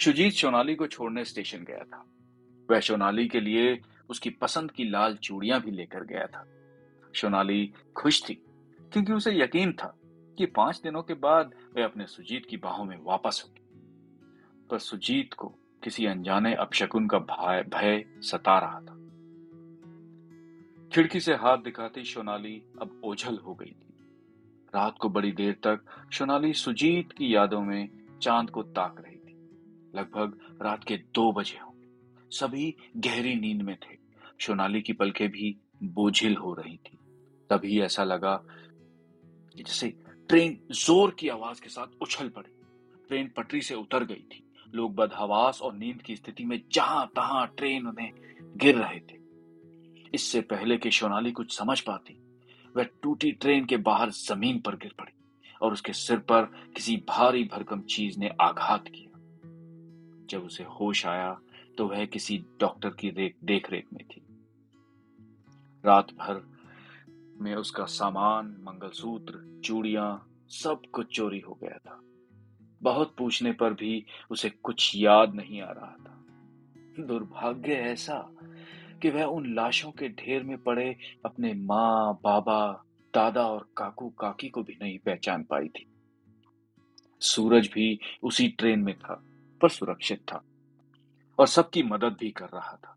सुजीत 0.00 0.32
सोनाली 0.32 0.74
को 0.74 0.86
छोड़ने 0.86 1.24
स्टेशन 1.24 1.58
गया 1.58 1.84
था। 1.84 2.06
वह 2.70 2.80
सोनाली 2.80 3.28
के 3.28 3.40
लिए 3.40 3.80
उसकी 4.10 4.30
पसंद 4.30 4.70
की 4.70 4.84
लाल 4.84 5.16
चूड़ियाँ 5.16 5.60
भी 5.60 5.70
लेकर 5.70 6.04
गया 6.04 6.26
था। 6.26 6.46
सोनाली 7.16 7.72
खुश 7.96 8.28
थी, 8.28 8.34
क्योंकि 8.92 9.12
उसे 9.12 9.38
यकीन 9.42 9.72
था 9.72 9.98
कि 10.38 10.46
पाँच 10.46 10.80
दिनों 10.82 11.02
के 11.02 11.14
बाद 11.14 11.54
वह 11.76 11.84
अपने 11.84 12.06
सुजीत 12.06 12.46
की 12.46 12.56
बाहों 12.56 12.84
में 12.84 12.98
वापस 13.02 13.44
होगी। 13.46 13.60
पर 14.70 14.78
सुजीत 14.78 15.34
को 15.34 15.48
किसी 15.84 16.06
अनजाने 16.06 16.54
अपशकुन 16.54 17.06
का 17.06 17.18
भय 17.18 18.04
सता 18.20 18.58
रहा 18.58 18.80
था। 18.80 19.00
खिड़की 20.88 21.20
से 21.20 21.34
हाथ 21.34 21.58
दिखाती 21.58 22.04
सोनाली 22.04 22.62
अब 22.80 23.00
ओझल 23.04 23.36
हो 23.36 23.54
गई 23.54 23.70
थी। 23.70 23.94
रात 24.74 24.94
को 25.00 25.08
बड़ी 25.08 25.32
देर 25.32 25.52
तक 25.52 25.80
सोनाली 26.12 26.52
सुजीत 26.52 27.12
की 27.12 27.34
यादों 27.34 27.60
में 27.60 27.88
चाँद 28.22 28.50
को 28.50 28.62
ताक 28.62 29.00
रही 29.00 29.13
लगभग 29.94 30.58
रात 30.62 30.84
के 30.84 30.96
दो 30.96 31.32
बजे 31.32 31.58
होंगे। 31.58 31.88
सभी 32.36 32.74
गहरी 32.96 33.34
नींद 33.34 33.62
में 33.62 33.76
थे। 33.76 33.96
सोनाली 34.40 34.82
की 34.82 34.92
पलकें 34.92 35.28
भी 35.28 35.56
बोझिल 35.82 36.36
हो 36.36 36.54
रही 36.54 36.76
थी। 36.76 36.98
तभी 37.50 37.80
ऐसा 37.80 38.04
लगा 38.04 38.36
कि 39.56 39.62
जैसे 39.62 39.88
ट्रेन 40.28 40.58
ज़ोर 40.72 41.10
की 41.10 41.28
आवाज़ 41.28 41.62
के 41.62 41.68
साथ 41.68 41.86
उछल 42.02 42.28
पड़ी। 42.28 42.50
ट्रेन 43.08 43.30
पटरी 43.36 43.60
से 43.60 43.74
उतर 43.74 44.04
गई 44.04 44.24
थी। 44.32 44.40
लोग 44.74 44.94
बदहवास 44.94 45.60
और 45.62 45.76
नींद 45.76 46.02
की 46.02 46.16
स्थिति 46.16 46.44
में 46.44 46.62
जहाँ 46.72 47.06
तहां 47.06 47.46
ट्रेन 47.46 47.86
उन्हें 47.86 48.10
गिर 48.56 48.76
रहे 48.76 49.00
थे। 49.00 49.18
इससे 50.14 50.40
पहले 50.40 50.76
कि 50.76 50.90
सोनाली 50.90 51.32
कुछ 51.32 51.58
समझ 51.58 51.80
पाती, 51.80 52.18
वह 52.76 52.82
टूटी 52.82 53.32
ट्रेन 53.32 53.64
के 53.64 53.76
बाहर 53.76 54.10
ज़मीन 54.10 54.60
पर 54.60 54.76
गिर 54.76 54.94
पड़ी 54.98 55.12
और 55.62 55.72
उसके 55.72 55.92
सिर 55.92 56.18
पर 56.18 56.42
किसी 56.76 56.96
भारी 56.96 57.44
भरकम 57.44 57.80
चीज़ 57.80 58.18
ने 58.18 58.30
आघात 58.40 58.88
किया। 58.88 59.03
जब 60.30 60.44
उसे 60.44 60.64
होश 60.64 61.06
आया 61.06 61.40
तो 61.78 61.88
वह 61.88 62.04
किसी 62.04 62.44
डॉक्टर 62.60 62.90
की 62.90 63.10
देख 63.44 63.70
रेख 63.70 63.86
में 63.92 64.04
थी। 64.04 64.22
रात 65.84 66.12
भर 66.12 66.42
में 67.40 67.54
उसका 67.54 67.84
सामान, 67.84 68.46
मंगलसूत्र, 68.46 69.60
चूड़ियाँ, 69.64 70.28
सब 70.48 70.82
कुछ 70.92 71.16
चोरी 71.16 71.40
हो 71.40 71.58
गया 71.62 71.78
था। 71.78 72.00
बहुत 72.82 73.14
पूछने 73.18 73.52
पर 73.52 73.74
भी 73.74 74.04
उसे 74.30 74.50
कुछ 74.50 74.92
याद 74.96 75.34
नहीं 75.34 75.60
आ 75.60 75.70
रहा 75.70 75.96
था। 76.00 76.24
दुर्भाग्य 77.04 77.72
ऐसा 77.72 78.30
कि 79.02 79.10
वह 79.10 79.24
उन 79.24 79.54
लाशों 79.54 79.90
के 79.90 80.08
ढेर 80.08 80.42
में 80.42 80.58
पड़े 80.58 80.96
अपने 81.24 81.54
माँ, 81.54 82.20
बाबा, 82.24 82.84
दादा 83.14 83.46
और 83.46 83.68
काकू, 83.76 84.08
काकी 84.08 84.48
को 84.48 84.62
भी 84.62 84.78
नहीं 84.82 84.98
पहचान 84.98 85.42
पाई 85.42 85.68
थी। 85.68 85.86
सूरज 87.20 87.70
भी 87.74 87.98
उसी 88.22 88.48
ट्रेन 88.48 88.80
में 88.80 88.98
था। 88.98 89.22
पर 89.60 89.68
सुरक्षित 89.68 90.20
था 90.32 90.42
और 91.38 91.46
सबकी 91.46 91.82
मदद 91.82 92.16
भी 92.20 92.30
कर 92.30 92.44
रहा 92.44 92.76
था। 92.76 92.96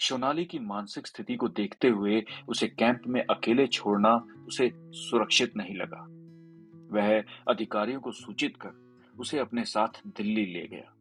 सोनाली 0.00 0.44
की 0.44 0.58
मानसिक 0.58 1.06
स्थिति 1.06 1.36
को 1.36 1.48
देखते 1.48 1.88
हुए 1.88 2.24
उसे 2.48 2.68
कैंप 2.68 3.02
में 3.06 3.20
अकेले 3.20 3.66
छोड़ना 3.66 4.14
उसे 4.48 4.70
सुरक्षित 4.74 5.56
नहीं 5.56 5.76
लगा। 5.76 6.06
वह 6.90 7.22
अधिकारियों 7.48 8.00
को 8.00 8.12
सूचित 8.12 8.56
कर 8.56 8.70
उसे 9.18 9.38
अपने 9.38 9.64
साथ 9.64 10.00
दिल्ली 10.06 10.46
ले 10.46 10.66
गया। 10.66 10.92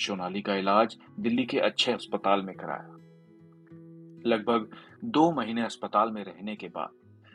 सोनाली 0.00 0.42
का 0.42 0.54
इलाज 0.54 0.96
दिल्ली 1.20 1.44
के 1.44 1.58
अच्छे 1.58 1.92
अस्पताल 1.92 2.42
में 2.42 2.54
कराया। 2.56 2.96
लगभग 4.26 4.70
दो 5.04 5.30
महीने 5.32 5.62
अस्पताल 5.62 6.10
में 6.10 6.24
रहने 6.24 6.56
के 6.56 6.68
बाद 6.68 6.90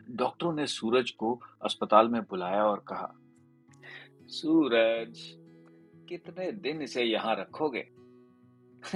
डॉक्टरों 0.10 0.54
ने 0.54 0.68
सूरज 0.68 1.12
को 1.12 1.42
अस्पताल 1.62 2.08
में 2.08 2.22
बुलाया 2.22 2.64
और 2.64 2.84
कहा, 2.88 3.14
सूरज 4.28 5.45
कितने 6.10 6.52
दिन 6.52 6.82
इसे 6.82 7.04
यहाँ 7.04 7.36
रखोगे? 7.36 7.88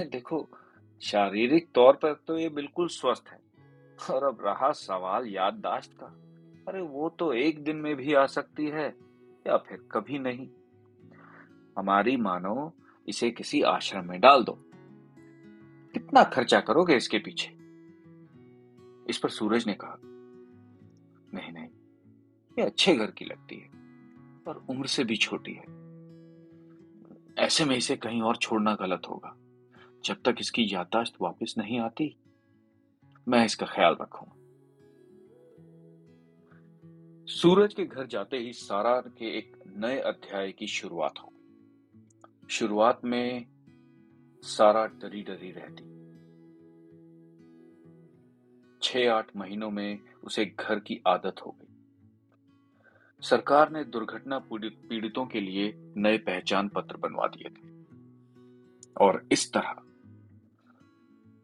देखो, 0.00 0.48
शारीरिक 1.02 1.68
तौर 1.74 1.96
पर 1.96 2.14
तो 2.14 2.38
ये 2.38 2.48
बिल्कुल 2.48 2.88
स्वस्थ 2.88 3.24
है। 3.28 3.40
और 4.10 4.24
अब 4.24 4.38
रहा 4.40 4.72
सवाल 4.72 5.26
याददाश्त 5.26 5.92
का। 6.02 6.06
अरे, 6.68 6.80
वो 6.80 7.08
तो 7.08 7.32
एक 7.32 7.64
दिन 7.64 7.76
में 7.76 7.96
भी 7.96 8.14
आ 8.14 8.26
सकती 8.26 8.66
है 8.66 8.96
या 9.46 9.56
फिर 9.56 9.88
कभी 9.92 10.18
नहीं? 10.18 10.48
हमारी 11.78 12.16
मानो, 12.16 12.74
इसे 13.08 13.30
किसी 13.30 13.62
आश्रम 13.62 14.08
में 14.08 14.20
डाल 14.20 14.44
दो। 14.44 14.64
कितना 15.94 16.24
खर्चा 16.24 16.60
करोगे 16.60 16.96
इसके 16.96 17.18
पीछे? 17.18 17.48
इस 19.10 19.20
पर 19.22 19.28
सूरज 19.28 19.66
ने 19.66 19.74
कहा, 19.74 19.96
नहीं 21.34 21.52
नहीं, 21.52 21.68
ये 22.58 22.62
अच्छे 22.62 22.96
घर 22.96 23.10
की 23.10 23.24
लगती 23.24 23.56
है, 23.56 23.70
पर 24.44 24.66
उम्र 24.70 24.86
से 24.86 25.04
भी 25.04 25.16
छोटी 25.16 25.52
है। 25.52 25.79
ऐसे 27.40 27.64
में 27.64 27.76
इसे 27.76 27.96
कहीं 27.96 28.22
और 28.22 28.36
छोड़ना 28.36 28.74
गलत 28.74 29.02
होगा। 29.08 29.36
जब 30.04 30.22
तक 30.24 30.36
इसकी 30.40 30.66
याददाश्त 30.74 31.14
वापस 31.20 31.54
नहीं 31.58 31.80
आती, 31.80 32.16
मैं 33.28 33.44
इसका 33.44 33.66
ख्याल 33.66 33.96
रखूँगा। 34.00 34.36
सूरज 37.26 37.74
के 37.74 37.84
घर 37.84 38.06
जाते 38.06 38.36
ही 38.36 38.52
सारा 38.52 39.00
के 39.00 39.38
एक 39.38 39.56
नए 39.76 39.98
अध्याय 39.98 40.52
की 40.52 40.66
शुरुआत 40.66 41.14
हो 41.18 41.32
शुरुआत 42.50 43.00
में 43.04 43.46
सारा 44.42 44.86
डरी 44.86 45.22
डरी 45.22 45.50
रहती। 45.50 45.90
छह 48.82 49.12
आठ 49.12 49.36
महीनों 49.36 49.70
में 49.70 49.98
उसे 50.24 50.44
घर 50.60 50.78
की 50.78 51.00
आदत 51.06 51.36
हो 51.46 51.56
गई। 51.60 51.69
सरकार 53.22 53.70
ने 53.70 53.84
दुर्घटना 53.84 54.38
पीड़ितों 54.52 55.26
के 55.26 55.40
लिए 55.40 55.72
नए 55.96 56.18
पहचान 56.18 56.68
पत्र 56.68 56.96
बनवा 56.96 57.26
दिए 57.26 57.50
थे। 57.50 57.68
और 59.00 59.26
इस 59.32 59.52
तरह 59.52 59.76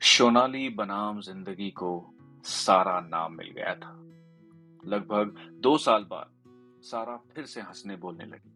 सोनाली 0.01 0.69
बनाम 0.69 1.21
ज़िंदगी 1.21 1.71
को 1.71 2.15
सारा 2.45 3.01
नाम 3.01 3.37
मिल 3.37 3.51
गया 3.51 3.75
था। 3.75 3.93
लगभग 4.87 5.51
दो 5.53 5.79
साल 5.79 6.05
बाद 6.05 6.31
सारा 6.83 7.17
फिर 7.17 7.45
से 7.45 7.61
हंसने 7.61 7.97
बोलने 7.97 8.25
लगी। 8.25 8.53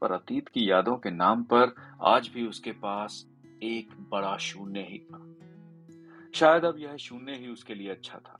पर 0.00 0.12
अतीत 0.12 0.48
की 0.48 0.70
यादों 0.70 0.96
के 0.96 1.10
नाम 1.10 1.42
पर 1.42 1.74
आज 2.02 2.28
भी 2.28 2.46
उसके 2.46 2.72
पास 2.72 3.26
एक 3.62 3.90
बड़ा 4.10 4.36
शून्य 4.36 4.80
ही 4.80 4.98
था। 4.98 5.26
शायद 6.34 6.64
अब 6.64 6.78
यह 6.78 6.96
शून्य 6.96 7.32
ही 7.32 7.48
उसके 7.48 7.74
लिए 7.74 7.90
अच्छा 7.90 8.18
था। 8.18 8.38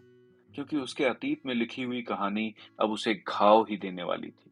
क्योंकि 0.61 0.77
उसके 0.77 1.05
अतीत 1.05 1.46
में 1.46 1.55
लिखी 1.55 1.83
हुई 1.83 2.03
कहानी 2.03 2.55
अब 2.81 2.90
उसे 2.90 3.14
घाव 3.14 3.66
ही 3.70 3.77
देने 3.77 4.03
वाली 4.03 4.31
थी। 4.31 4.51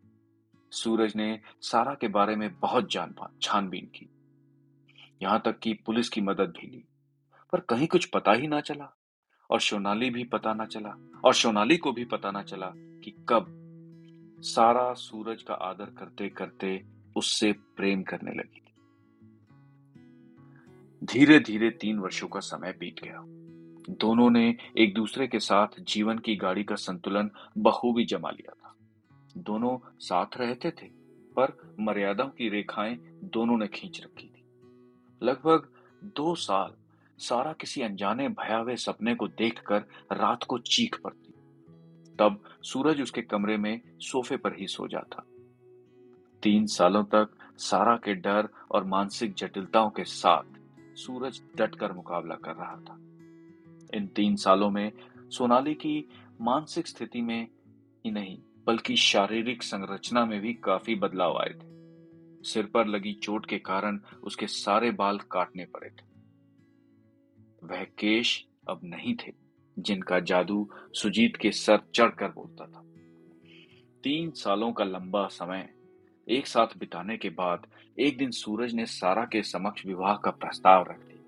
सूरज 0.71 1.17
ने 1.17 1.41
सारा 1.63 1.95
के 1.95 2.09
बारे 2.09 2.37
में 2.37 2.61
बहुत 2.61 2.91
जान 2.91 3.15
छानबीन 3.43 3.87
की। 3.87 4.09
यहाँ 5.23 5.43
तक 5.45 5.59
कि 5.59 5.73
पुलिस 5.75 6.09
की 6.09 6.21
मदद 6.21 6.55
भी 6.61 6.67
ली। 6.67 6.85
पर 7.53 7.61
कहीं 7.61 7.87
कुछ 7.87 8.05
पता 8.05 8.33
ही 8.33 8.47
ना 8.47 8.61
चला, 8.61 8.97
और 9.51 9.61
सोनाली 9.61 10.11
भी 10.11 10.25
पता 10.25 10.55
ना 10.55 10.67
चला, 10.67 10.95
और 11.25 11.35
सोनाली 11.35 11.77
को 11.77 11.93
भी 11.93 12.05
पता 12.05 12.31
ना 12.31 12.43
चला 12.43 12.73
कि 12.77 13.11
कब 13.29 13.47
सारा 14.41 14.95
सूरज 14.95 15.43
का 15.43 15.55
आदर 15.55 15.85
करते 15.85 16.29
करते 16.29 16.85
उससे 17.17 17.53
प्रेम 17.53 18.03
करने 18.03 18.31
लगी 18.31 18.63
धीरे 21.05 21.41
धीरे 21.41 21.71
तीन 21.71 21.99
वर्षों 21.99 22.29
का 22.29 22.41
समय 22.41 22.73
बीत 22.73 22.97
गया। 23.05 23.48
दोनों 23.89 24.31
ने 24.31 24.57
एक 24.79 24.95
दूसरे 24.95 25.27
के 25.27 25.39
साथ 25.39 25.67
जीवन 25.81 26.19
की 26.19 26.37
गाड़ी 26.37 26.65
का 26.65 26.75
संतुलन 26.75 27.31
बखूबी 27.59 28.05
जमा 28.05 28.31
लिया 28.31 28.53
था। 28.53 28.75
दोनों 29.37 29.79
साथ 29.99 30.27
रहते 30.37 30.71
थे, 30.71 30.87
पर 31.37 31.77
मर्यादाओं 31.81 32.29
की 32.29 32.49
रेखाएँ 32.49 32.97
दोनों 33.25 33.59
ने 33.59 33.69
खींच 33.69 34.01
रखी 34.05 34.27
थी। 34.27 34.45
लगभग 35.23 35.69
दो 36.05 36.35
साल 36.35 36.75
सारा 37.19 37.53
किसी 37.53 37.83
अनजाने 37.83 38.29
भयावह 38.29 38.75
सपने 38.75 39.15
को 39.15 39.29
देखकर 39.29 39.81
रात 40.13 40.45
को 40.45 40.59
चीख 40.59 41.01
पड़ती। 41.01 41.33
तब 42.19 42.45
सूरज 42.63 43.03
उसके 43.03 43.23
कमरे 43.23 43.57
में 43.57 43.81
सोफे 43.99 44.37
पर 44.37 44.57
ही 44.59 44.67
सो 44.67 44.89
जाता। 44.89 45.25
तीन 46.43 46.67
सालों 46.67 47.05
तक 47.05 47.29
सारा 47.57 47.97
के 47.97 48.15
डर 48.15 48.49
और 48.71 48.85
मानसिक 48.85 49.35
जटिलताओं 49.35 49.91
के 49.91 50.05
साथ 50.05 50.43
सूरज 50.97 51.43
डटकर 51.57 51.93
मुकाबला 51.93 52.35
कर 52.35 52.53
रहा 52.53 52.77
था। 52.77 52.99
इन 53.95 54.07
तीन 54.07 54.37
सालों 54.37 54.71
में 54.71 54.93
सोनाली 55.29 55.75
की 55.75 56.09
मानसिक 56.41 56.87
स्थिति 56.87 57.21
में 57.23 57.49
ही 58.05 58.11
नहीं, 58.11 58.39
बल्कि 58.67 58.97
शारीरिक 58.97 59.63
संरचना 59.63 60.25
में 60.27 60.41
भी 60.41 60.55
काफ़ी 60.55 60.95
बदलाव 60.95 61.39
आए 61.39 61.51
थे। 61.51 61.69
सिर 62.45 62.67
पर 62.67 62.87
लगी 62.87 63.13
चोट 63.13 63.47
के 63.47 63.59
कारण 63.59 64.01
उसके 64.23 64.47
सारे 64.47 64.91
बाल 64.91 65.19
काटने 65.19 65.65
पड़े 65.65 65.91
थे। 65.91 66.07
वह 67.65 67.85
केश 67.85 68.47
अब 68.69 68.81
नहीं 68.85 69.15
थे, 69.15 69.33
जिनका 69.79 70.21
जादू 70.21 70.69
सुजीत 70.93 71.37
के 71.37 71.51
सर 71.51 71.81
चढ़कर 71.95 72.29
बोलता 72.29 72.67
था। 72.67 72.85
तीन 74.05 74.31
सालों 74.31 74.73
का 74.73 74.85
लंबा 74.85 75.27
समय, 75.27 75.69
एक 76.29 76.47
साथ 76.47 76.79
बिताने 76.79 77.17
के 77.17 77.29
बाद 77.29 77.67
एक 77.99 78.19
दिन 78.19 78.31
सूरज 78.31 78.75
ने 78.75 78.87
सारा 78.87 79.25
के 79.25 79.43
समक्ष 79.43 79.87
विवाह 79.87 80.17
का 80.17 80.31
प्रस्ताव 80.31 80.87
रख 80.91 80.99
दिया। 80.99 81.25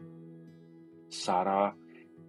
सारा 1.11 1.75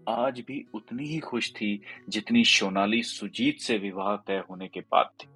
आज 0.10 0.40
भी 0.40 0.66
उतनी 0.74 1.04
ही 1.04 1.20
खुश 1.20 1.52
थी 1.52 1.82
जितनी 2.10 2.44
सोनाली 2.44 3.04
सुजीत 3.04 3.60
से 3.60 3.78
विवाह 3.78 4.16
तय 4.18 4.44
होने 4.50 4.68
के 4.68 4.80
बाद 4.80 5.10
थी। 5.20 5.28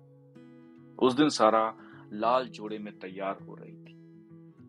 उस 0.96 1.14
दिन 1.14 1.30
सारा 1.30 1.76
लाल 2.14 2.48
जोड़े 2.48 2.80
में 2.80 3.00
तैयार 3.00 3.38
हो 3.44 3.56
रही 3.56 3.74
थी। 3.74 3.96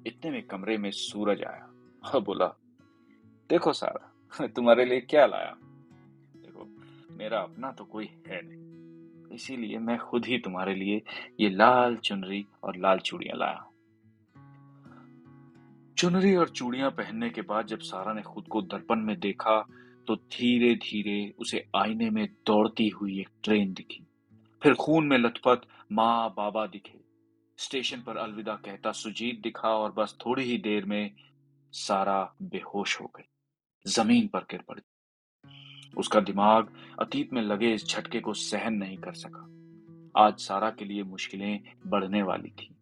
इतने 0.06 0.30
में 0.30 0.42
कमरे 0.42 0.78
में 0.78 0.90
सूरज 0.90 1.42
आया। 1.42 1.70
और 2.14 2.20
बोला, 2.20 2.46
देखो 3.50 3.72
सारा, 3.72 4.12
तुम्हारे 4.46 4.85
लिए 4.85 5.00
क्या 5.00 5.26
लाया? 5.26 5.56
देखो, 6.37 6.68
मेरा 7.14 7.40
अपना 7.40 7.72
तो 7.72 7.85
कोई 7.85 8.11
है 8.26 8.40
नहीं। 8.44 8.66
इसीलिए 9.35 9.78
मैं 9.78 9.98
खुद 9.98 10.26
ही 10.26 10.38
तुम्हारे 10.38 10.74
लिए 10.74 11.02
ये 11.40 11.50
लाल 11.50 11.96
चुनरी 11.96 12.46
और 12.62 12.76
लाल 12.76 12.98
चूड़ियाँ 12.98 13.38
लाया 13.38 13.70
चुनरी 15.98 16.37
और 16.37 16.48
चूड़ियाँ 16.48 16.90
पहनने 16.90 17.30
के 17.30 17.42
बाद 17.42 17.66
जब 17.66 17.78
सारा 17.78 18.12
ने 18.12 18.22
खुद 18.22 18.46
को 18.46 18.62
दर्पण 18.62 18.96
में 18.96 19.20
देखा 19.20 19.66
तो 20.08 20.16
धीरे 20.16 20.74
धीरे 20.74 21.34
उसे 21.38 21.64
आईने 21.76 22.10
में 22.10 22.26
दौड़ती 22.46 22.88
हुई 22.88 23.20
एक 23.20 23.28
ट्रेन 23.44 23.72
दिखी। 23.72 24.06
फिर 24.62 24.74
खून 24.74 25.06
में 25.06 25.18
लथपथ 25.18 25.60
माँ 25.92 26.34
बाबा 26.36 26.66
दिखे। 26.66 27.00
स्टेशन 27.58 28.00
पर 28.00 28.16
अलविदा 28.16 28.54
कहता 28.54 28.92
सुजीत 28.92 29.40
दिखा 29.40 29.68
और 29.68 29.92
बस 29.92 30.16
थोड़ी 30.26 30.44
ही 30.44 30.58
देर 30.58 30.84
में 30.84 31.10
सारा 31.72 32.34
बेहोश 32.42 33.00
हो 33.00 33.12
गई। 33.16 33.28
ज़मीन 33.86 34.28
पर 34.28 34.40
गिर 34.40 34.60
पड़ी। 34.68 34.82
उसका 35.96 36.20
दिमाग 36.20 36.72
अतीत 37.00 37.32
में 37.32 37.42
लगे 37.42 37.72
इस 37.74 37.86
झटके 37.88 38.20
को 38.20 38.34
सहन 38.34 38.74
नहीं 38.74 38.96
कर 38.96 39.12
सका। 39.12 39.42
आज 40.22 40.38
सारा 40.38 40.70
के 40.70 40.84
लिए 40.84 41.02
मुश्किलें 41.02 41.60
बढ़ने 41.86 42.22
वाली 42.22 42.50
थी। 42.50 42.74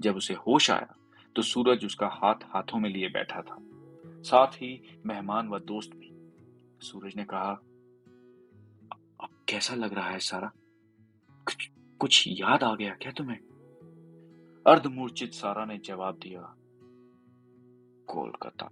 जब 0.00 0.16
उसे 0.16 0.34
होश 0.34 0.70
आया 0.70 0.94
तो 1.36 1.42
सूरज 1.42 1.84
उसका 1.84 2.08
हाथ 2.12 2.34
हाथों 2.44 2.78
में 2.78 2.90
लिए 2.90 3.08
बैठा 3.08 3.42
था। 3.42 3.56
साथ 4.22 4.46
ही 4.46 5.00
मेहमान 5.06 5.48
व 5.48 5.58
दोस्त 5.58 5.96
भी। 5.96 6.13
सूरज 6.84 7.16
ने 7.16 7.24
कहा 7.24 7.50
अब 9.20 9.44
कैसा 9.48 9.74
लग 9.74 9.94
रहा 9.94 10.10
है 10.10 10.18
सारा? 10.18 10.52
कुछ, 11.30 11.70
कुछ 11.98 12.24
याद 12.28 12.62
आ 12.62 12.74
गया 12.74 12.94
क्या 12.94 13.12
तुम्हें? 13.12 13.38
अर्धमूर्छित 14.66 15.32
सारा 15.32 15.64
ने 15.64 15.78
जवाब 15.78 16.14
दिया 16.14 16.54
कोलकाता। 18.06 18.70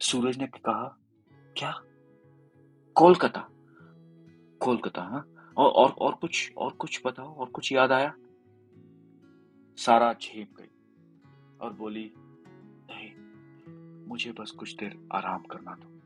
सूरज 0.00 0.38
ने 0.38 0.46
कहा 0.46 0.98
क्या? 1.58 1.82
कोलकाता? 2.94 3.48
कोलकाता 4.60 5.02
हाँ? 5.02 5.52
और 5.56 5.70
और 5.70 5.90
और 5.90 6.14
कुछ 6.14 6.52
और 6.56 6.72
कुछ 6.72 7.00
बताओ 7.06 7.34
और 7.34 7.48
कुछ 7.48 7.72
याद 7.72 7.92
आया? 7.92 8.14
सारा 9.76 10.12
झेप 10.12 10.54
गई 10.60 10.70
और 11.60 11.72
बोली 11.72 12.12
नहीं 12.90 13.14
मुझे 14.06 14.32
बस 14.32 14.50
कुछ 14.50 14.76
देर 14.76 15.08
आराम 15.12 15.42
करना 15.42 15.74
दो। 15.74 15.97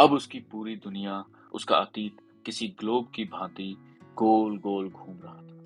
अब 0.00 0.12
उसकी 0.12 0.40
पूरी 0.40 0.76
दुनिया, 0.76 1.24
उसका 1.52 1.76
अतीत 1.76 2.16
किसी 2.46 2.68
ग्लोब 2.68 3.12
की 3.14 3.24
भांति 3.24 3.76
गोल 4.14 4.58
गोल 4.58 4.90
घूम 4.90 5.20
रहा 5.24 5.34
था। 5.34 5.60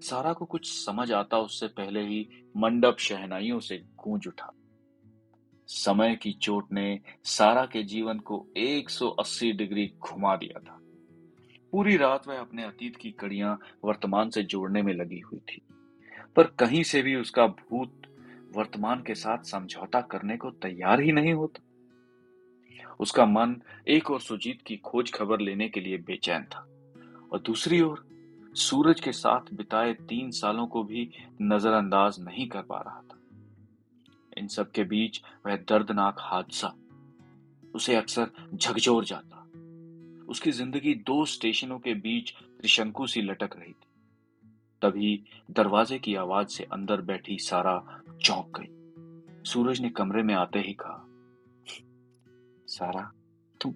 सारा 0.00 0.32
को 0.32 0.44
कुछ 0.44 0.84
समझ 0.84 1.12
आता 1.12 1.38
उससे 1.38 1.66
पहले 1.66 2.06
ही 2.06 2.28
मंडप 2.56 2.96
शहनाइयों 2.98 3.60
से 3.60 3.78
गूंज 3.78 4.26
उठा। 4.28 4.52
समय 5.66 6.16
की 6.16 6.32
चोट 6.32 6.72
ने 6.72 7.00
सारा 7.24 7.66
के 7.66 7.82
जीवन 7.82 8.18
को 8.18 8.46
180 8.56 9.52
डिग्री 9.52 9.92
घुमा 10.00 10.36
दिया 10.36 10.60
था। 10.60 10.80
पूरी 11.72 11.96
रात 11.96 12.28
वह 12.28 12.40
अपने 12.40 12.64
अतीत 12.64 12.96
की 12.96 13.10
कड़ियाँ 13.10 13.58
वर्तमान 13.84 14.30
से 14.30 14.42
जोड़ने 14.42 14.82
में 14.82 14.94
लगी 14.94 15.20
हुई 15.20 15.38
थी। 15.38 15.62
पर 16.36 16.44
कहीं 16.44 16.82
से 16.82 17.02
भी 17.02 17.16
उसका 17.16 17.46
भूत 17.46 18.02
वर्तमान 18.56 19.02
के 19.02 19.14
साथ 19.14 19.38
समझौता 19.38 20.00
करने 20.00 20.36
को 20.36 20.50
तैयार 20.50 21.00
ही 21.00 21.12
नहीं 21.12 21.32
होता। 21.32 21.71
उसका 23.02 23.26
मन 23.26 23.56
एक 23.88 24.10
और 24.10 24.20
सुजीत 24.20 24.62
की 24.62 24.76
खोज 24.76 25.12
खबर 25.12 25.40
लेने 25.40 25.68
के 25.68 25.80
लिए 25.80 25.98
बेचैन 25.98 26.44
था 26.44 26.66
और 27.32 27.40
दूसरी 27.46 27.80
ओर 27.80 28.04
सूरज 28.56 29.00
के 29.00 29.12
साथ 29.12 29.54
बिताए 29.54 29.92
तीन 30.08 30.30
सालों 30.30 30.66
को 30.66 30.82
भी 30.84 31.08
नजरअंदाज 31.42 32.16
नहीं 32.20 32.48
कर 32.48 32.62
पा 32.62 32.78
रहा 32.78 33.00
था। 33.00 33.18
इन 34.38 34.48
सब 34.48 34.70
के 34.70 34.84
बीच 34.84 35.22
वह 35.46 35.56
दर्दनाक 35.56 36.16
हादसा, 36.20 36.74
उसे 37.74 37.96
अक्सर 37.96 38.30
झकझोर 38.54 39.04
जाता। 39.04 39.38
उसकी 40.28 40.50
ज़िंदगी 40.50 40.94
दो 40.94 41.24
स्टेशनों 41.24 41.78
के 41.78 41.94
बीच 41.94 42.32
त्रिशंकु 42.60 43.06
सी 43.06 43.22
लटक 43.22 43.56
रही 43.56 43.72
थी। 43.72 43.88
तभी 44.82 45.24
दरवाजे 45.50 45.98
की 45.98 46.14
आवाज़ 46.14 46.48
से 46.48 46.64
अंदर 46.64 47.00
बैठी 47.00 47.38
सारा 47.38 48.02
चौंक 48.22 48.58
गई। 48.58 49.44
सूरज 49.50 49.80
ने 49.80 49.90
कमरे 49.90 50.22
में 50.22 50.34
आते 50.34 50.58
ही 50.58 50.72
कहा 50.72 51.08
सारा। 52.72 53.10
तुम 53.60 53.72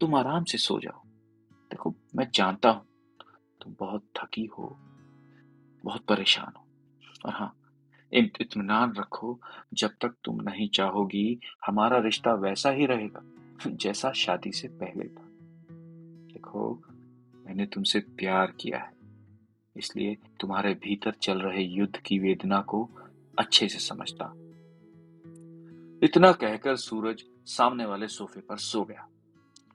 तुम 0.00 0.14
आराम 0.14 0.44
से 0.44 0.58
सो 0.58 0.78
जाओ। 0.80 1.02
देखो, 1.70 1.94
मैं 2.16 2.28
जानता 2.34 2.70
हूँ, 2.70 2.84
तुम 3.62 3.74
बहुत 3.80 4.04
थकी 4.18 4.44
हो, 4.44 4.76
बहुत 5.84 6.04
परेशान 6.04 6.52
हो। 6.56 6.66
और 7.26 7.32
हाँ 7.32 7.54
इतमान 8.12 8.94
रखो, 8.94 9.40
जब 9.74 9.90
तक 10.00 10.14
तुम 10.24 10.40
नहीं 10.40 10.68
चाहोगी, 10.68 11.40
हमारा 11.66 11.98
रिश्ता 11.98 12.34
वैसा 12.34 12.70
ही 12.70 12.86
रहेगा, 12.86 13.22
जैसा 13.66 14.12
शादी 14.12 14.52
से 14.52 14.68
पहले 14.68 15.08
था। 15.08 15.28
देखो, 16.32 16.82
मैंने 17.46 17.66
तुमसे 17.66 18.00
प्यार 18.00 18.54
किया 18.60 18.78
है, 18.78 18.92
इसलिए 19.76 20.16
तुम्हारे 20.40 20.74
भीतर 20.74 21.12
चल 21.12 21.40
रहे 21.40 21.62
युद्ध 21.62 21.96
की 21.96 22.18
वेदना 22.18 22.60
को 22.60 22.88
अच्छे 23.38 23.68
से 23.68 23.78
समझता 23.78 24.32
इतना 26.02 26.32
कहकर 26.32 26.76
सूरज 26.76 27.24
सामने 27.46 27.84
वाले 27.84 28.08
सोफे 28.08 28.40
पर 28.40 28.56
सो 28.56 28.84
गया। 28.84 29.06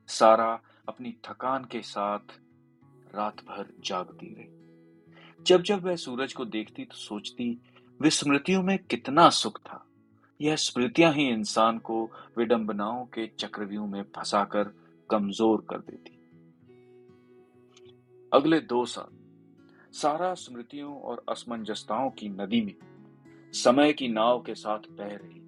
सारा 0.10 0.60
अपनी 0.88 1.14
थकान 1.26 1.66
के 1.66 1.82
साथ 1.82 2.34
रात 3.16 3.44
भर 3.46 3.74
जागती 3.86 4.34
रही। 4.34 5.44
जब 5.44 5.62
जब 5.62 5.84
वह 5.84 5.96
सूरज 5.96 6.34
को 6.34 6.46
देखती 6.46 6.86
तो 6.86 6.96
सोचती 6.96 7.58
विस्मृतियों 8.00 8.64
में 8.64 8.78
कितना 8.80 9.30
सुख 9.30 9.60
था। 9.60 9.86
यह 10.40 10.56
स्मृतियाँ 10.56 11.12
ही 11.14 11.28
इंसान 11.30 11.78
को 11.80 12.04
विडंबनाओं 12.38 13.06
के 13.06 13.28
चक्रव्यूह 13.40 13.88
में 13.88 14.04
फंसाकर 14.16 14.72
कमज़ोर 15.10 15.66
कर 15.70 15.78
देती। 15.80 16.18
अगले 18.32 18.60
दो 18.60 18.86
साल, 18.86 19.18
सारा 19.94 20.34
स्मृतियों 20.34 20.94
और 20.96 21.24
असमंजसताओं 21.30 22.10
की 22.10 22.30
नदी 22.30 22.62
में 22.62 22.76
समय 23.54 23.94
की 23.94 24.08
नाव 24.08 24.42
के 24.42 24.56
साथ 24.56 24.90
बह 24.92 25.16
रही। 25.16 25.42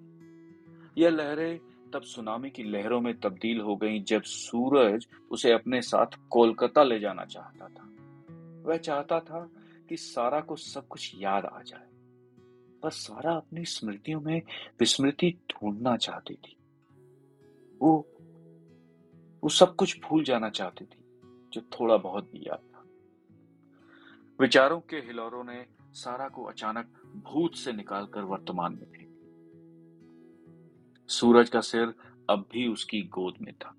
यह 0.96 1.10
लहरें 1.10 1.58
तब 1.94 2.02
सुनामी 2.02 2.50
की 2.50 2.62
लहरों 2.62 3.00
में 3.00 3.20
तब्दील 3.20 3.60
हो 3.60 3.76
गई 3.76 3.98
जब 4.00 4.22
सूरज 4.22 5.06
उसे 5.30 5.52
अपने 5.52 5.80
साथ 5.82 6.06
कोलकाता 6.30 6.82
ले 6.82 6.98
जाना 7.00 7.24
चाहता 7.24 7.68
था। 7.68 7.84
वह 8.62 8.76
चाहता 8.76 9.20
था 9.20 9.50
कि 9.88 9.96
सारा 9.96 10.40
को 10.40 10.56
सब 10.56 10.86
कुछ 10.88 11.12
याद 11.14 11.44
आ 11.44 11.62
जाए, 11.62 11.86
पर 12.82 12.90
सारा 12.90 13.32
अपनी 13.32 13.64
स्मृतियों 13.64 14.20
में 14.20 14.42
विस्मृति 14.80 15.30
ढूंढना 15.50 15.96
चाहती 15.96 16.34
थी। 16.34 16.56
वो 17.82 17.94
वो 19.42 19.48
सब 19.48 19.74
कुछ 19.74 20.00
भूल 20.00 20.24
जाना 20.24 20.50
चाहती 20.50 20.84
थी, 20.84 21.02
जो 21.52 21.60
थोड़ा 21.60 21.96
बहुत 21.96 22.30
भी 22.32 22.38
याद 22.38 22.60
था। 22.72 22.84
विचारों 24.40 24.80
के 24.80 24.96
हिलोरों 24.96 25.44
ने 25.44 25.64
सारा 25.94 26.28
को 26.28 26.44
अचानक 26.44 26.86
भूत 27.24 27.54
से 27.54 27.72
निकालकर 27.72 28.22
वर्तमान 28.24 28.72
में 28.72 28.86
फेंक 28.92 29.03
सूरज 31.08 31.50
का 31.50 31.60
सिर 31.60 31.94
अब 32.30 32.46
भी 32.52 32.66
उसकी 32.66 33.00
गोद 33.02 33.34
में 33.42 33.54
था। 33.54 33.74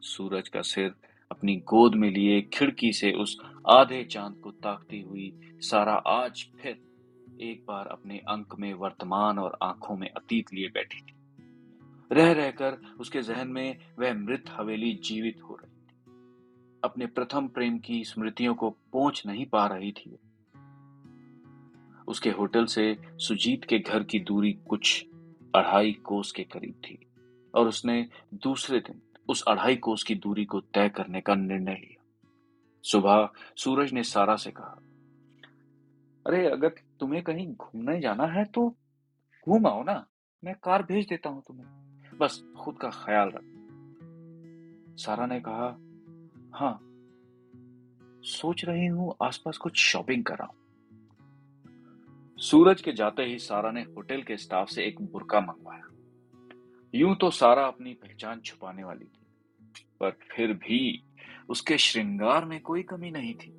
सूरज 0.00 0.48
का 0.48 0.62
सिर 0.62 0.94
अपनी 1.30 1.56
गोद 1.56 1.94
में 1.94 2.10
लिए 2.10 2.42
खिड़की 2.42 2.92
से 2.92 3.12
उस 3.12 3.38
आधे 3.68 4.04
चाँद 4.04 4.40
को 4.44 4.50
ताकती 4.50 5.00
हुई 5.00 5.40
सारा 5.60 5.92
आज 5.92 6.46
फिर 6.62 6.80
एक 7.40 7.64
बार 7.68 7.86
अपने 7.86 8.18
अंक 8.18 8.54
में 8.58 8.74
वर्तमान 8.74 9.38
और 9.38 9.58
आँखों 9.62 9.96
में 9.96 10.10
अतीत 10.10 10.52
लिए 10.54 10.68
बैठी 10.68 11.00
थी। 11.00 11.14
रह 12.12 12.32
रहकर 12.32 12.78
उसके 13.00 13.22
जहन 13.22 13.48
में 13.48 13.78
वह 13.98 14.14
मृत 14.14 14.44
हवेली 14.50 14.92
जीवित 14.94 15.42
हो 15.42 15.54
रही 15.54 15.76
थी। 15.76 15.98
अपने 16.84 17.06
प्रथम 17.06 17.48
प्रेम 17.48 17.78
की 17.78 18.04
स्मृतियों 18.04 18.54
को 18.54 18.70
पहुँच 18.70 19.22
नहीं 19.26 19.46
पा 19.46 19.66
रही 19.66 19.92
थी 19.92 20.16
उसके 22.08 22.30
होटल 22.30 22.64
से 22.64 22.98
सुजीत 23.16 23.64
के 23.64 23.78
घर 23.78 24.02
की 24.02 24.18
दूरी 24.18 24.52
कुछ 24.52 25.06
अढ़ाई 25.54 25.92
कोस 25.92 26.32
के 26.32 26.44
करीब 26.44 26.74
थी 26.74 27.06
और 27.54 27.68
उसने 27.68 28.08
दूसरे 28.34 28.80
दिन 28.80 29.02
उस 29.28 29.44
अढ़ाई 29.48 29.76
कोस 29.76 30.02
की 30.02 30.14
दूरी 30.14 30.44
को 30.44 30.60
तय 30.60 30.88
करने 30.88 31.20
का 31.20 31.34
निर्णय 31.34 31.74
लिया। 31.74 32.04
सुबह 32.82 33.30
सूरज 33.56 33.92
ने 33.92 34.02
सारा 34.02 34.36
से 34.36 34.50
कहा, 34.50 34.78
अरे, 36.26 36.50
अगर 36.50 36.68
तुम्हें 36.68 37.22
कहीं 37.22 37.54
घूमने 37.54 38.00
जाना 38.00 38.24
है 38.24 38.44
तो 38.44 38.76
घूम 39.48 39.66
आओ 39.66 39.82
ना, 39.82 40.06
मैं 40.44 40.54
कार 40.54 40.82
भेज 40.82 41.08
देता 41.08 41.28
हूँ 41.28 41.42
तुम्हें। 41.48 41.66
बस 42.18 42.44
खुद 42.60 42.78
का 42.78 42.90
ख्याल 42.90 43.28
रख। 43.34 43.44
सारा 44.98 45.26
ने 45.26 45.40
कहा 45.40 45.76
हाँ 46.54 46.80
सोच 48.22 48.64
रही 48.64 48.86
हूँ 48.86 49.14
आसपास 49.22 49.56
कुछ 49.56 49.76
शॉपिंग 49.76 50.24
कराऊं। 50.24 50.59
सूरज 52.40 52.80
के 52.80 52.92
जाते 52.92 53.22
ही 53.22 53.38
सारा 53.38 53.70
ने 53.70 53.80
होटल 53.80 54.22
के 54.22 54.36
स्टाफ 54.36 54.68
से 54.68 54.84
एक 54.84 55.00
बुरका 55.02 55.40
मंगवाया। 55.40 55.86
यूँ 56.94 57.14
तो 57.16 57.30
सारा 57.30 57.66
अपनी 57.66 57.92
पहचान 57.94 58.40
छुपाने 58.40 58.84
वाली 58.84 59.04
थी, 59.04 59.26
पर 60.00 60.10
फिर 60.10 60.52
भी 60.52 61.02
उसके 61.48 61.78
श्रृंगार 61.78 62.44
में 62.44 62.60
कोई 62.60 62.82
कमी 62.82 63.10
नहीं 63.10 63.34
थी। 63.34 63.52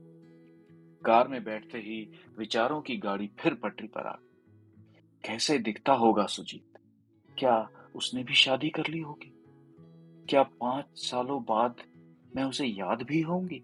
कार 1.06 1.28
में 1.28 1.44
बैठते 1.44 1.78
ही 1.78 2.12
विचारों 2.38 2.82
की 2.82 2.98
गाड़ी 2.98 3.30
फिर 3.40 3.54
पटरी 3.54 3.88
पर 3.88 4.08
आ 4.08 4.12
गई। 4.12 5.20
कैसे 5.24 5.60
दिखता 5.60 5.94
होगा 5.94 6.26
सुजीत? 6.26 6.78
क्या 7.38 7.70
उसने 7.96 8.24
भी 8.24 8.34
शादी 8.34 8.70
कर 8.70 8.88
ली 8.88 9.00
होगी? 9.00 9.34
क्या 10.30 10.44
पाँच 10.44 10.86
सालों 10.96 11.44
बाद 11.44 11.76
मैं 12.36 12.44
उसे 12.44 12.66
याद 12.66 13.02
भी 13.02 13.22
होंगी? 13.22 13.64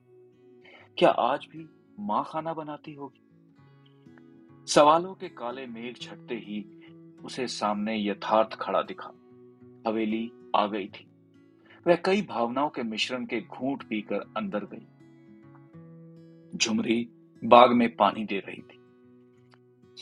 क्या 0.98 1.10
आज 1.10 1.48
भी 1.52 1.70
माँ 2.00 2.24
खाना 2.28 2.54
बनाती 2.54 2.94
होगी? 2.94 3.22
सवालों 4.68 5.14
के 5.14 5.30
काले 5.30 5.66
मेघ 5.66 5.98
छटते 5.98 6.36
ही 6.36 6.66
उसे 7.24 7.48
सामने 7.48 8.10
यथार्थ 8.10 8.54
खड़ा 8.54 8.82
दिखा। 8.82 9.12
हवेली 9.88 10.32
आ 10.56 10.68
गई 10.68 10.88
थी। 10.88 11.08
वह 11.88 11.96
कई 11.96 12.22
भावनाओं 12.22 12.70
के 12.70 12.84
मिश्रण 12.84 13.26
के 13.26 13.42
घूंट 13.42 13.84
पीकर 13.84 14.34
अंदर 14.38 14.60
गई। 14.60 14.88
झुमरी 16.58 17.10
बाग 17.44 17.72
में 17.72 17.96
पानी 17.96 18.26
दे 18.26 18.40
रही 18.40 18.62
थी। 18.62 18.82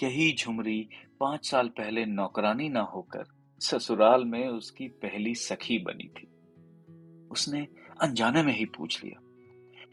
यही 0.03 0.35
झुमरी 0.35 0.89
पाँच 1.19 1.49
साल 1.49 1.67
पहले 1.67 2.05
नौकरानी 2.05 2.69
ना 2.69 2.81
होकर 2.81 3.23
ससुराल 3.59 4.25
में 4.25 4.47
उसकी 4.47 4.87
पहली 4.87 5.35
सखी 5.35 5.77
बनी 5.77 6.07
थी। 6.07 6.27
उसने 7.27 7.67
अनजाने 8.01 8.43
में 8.43 8.53
ही 8.53 8.65
पूछ 8.65 9.03
लिया 9.03 9.21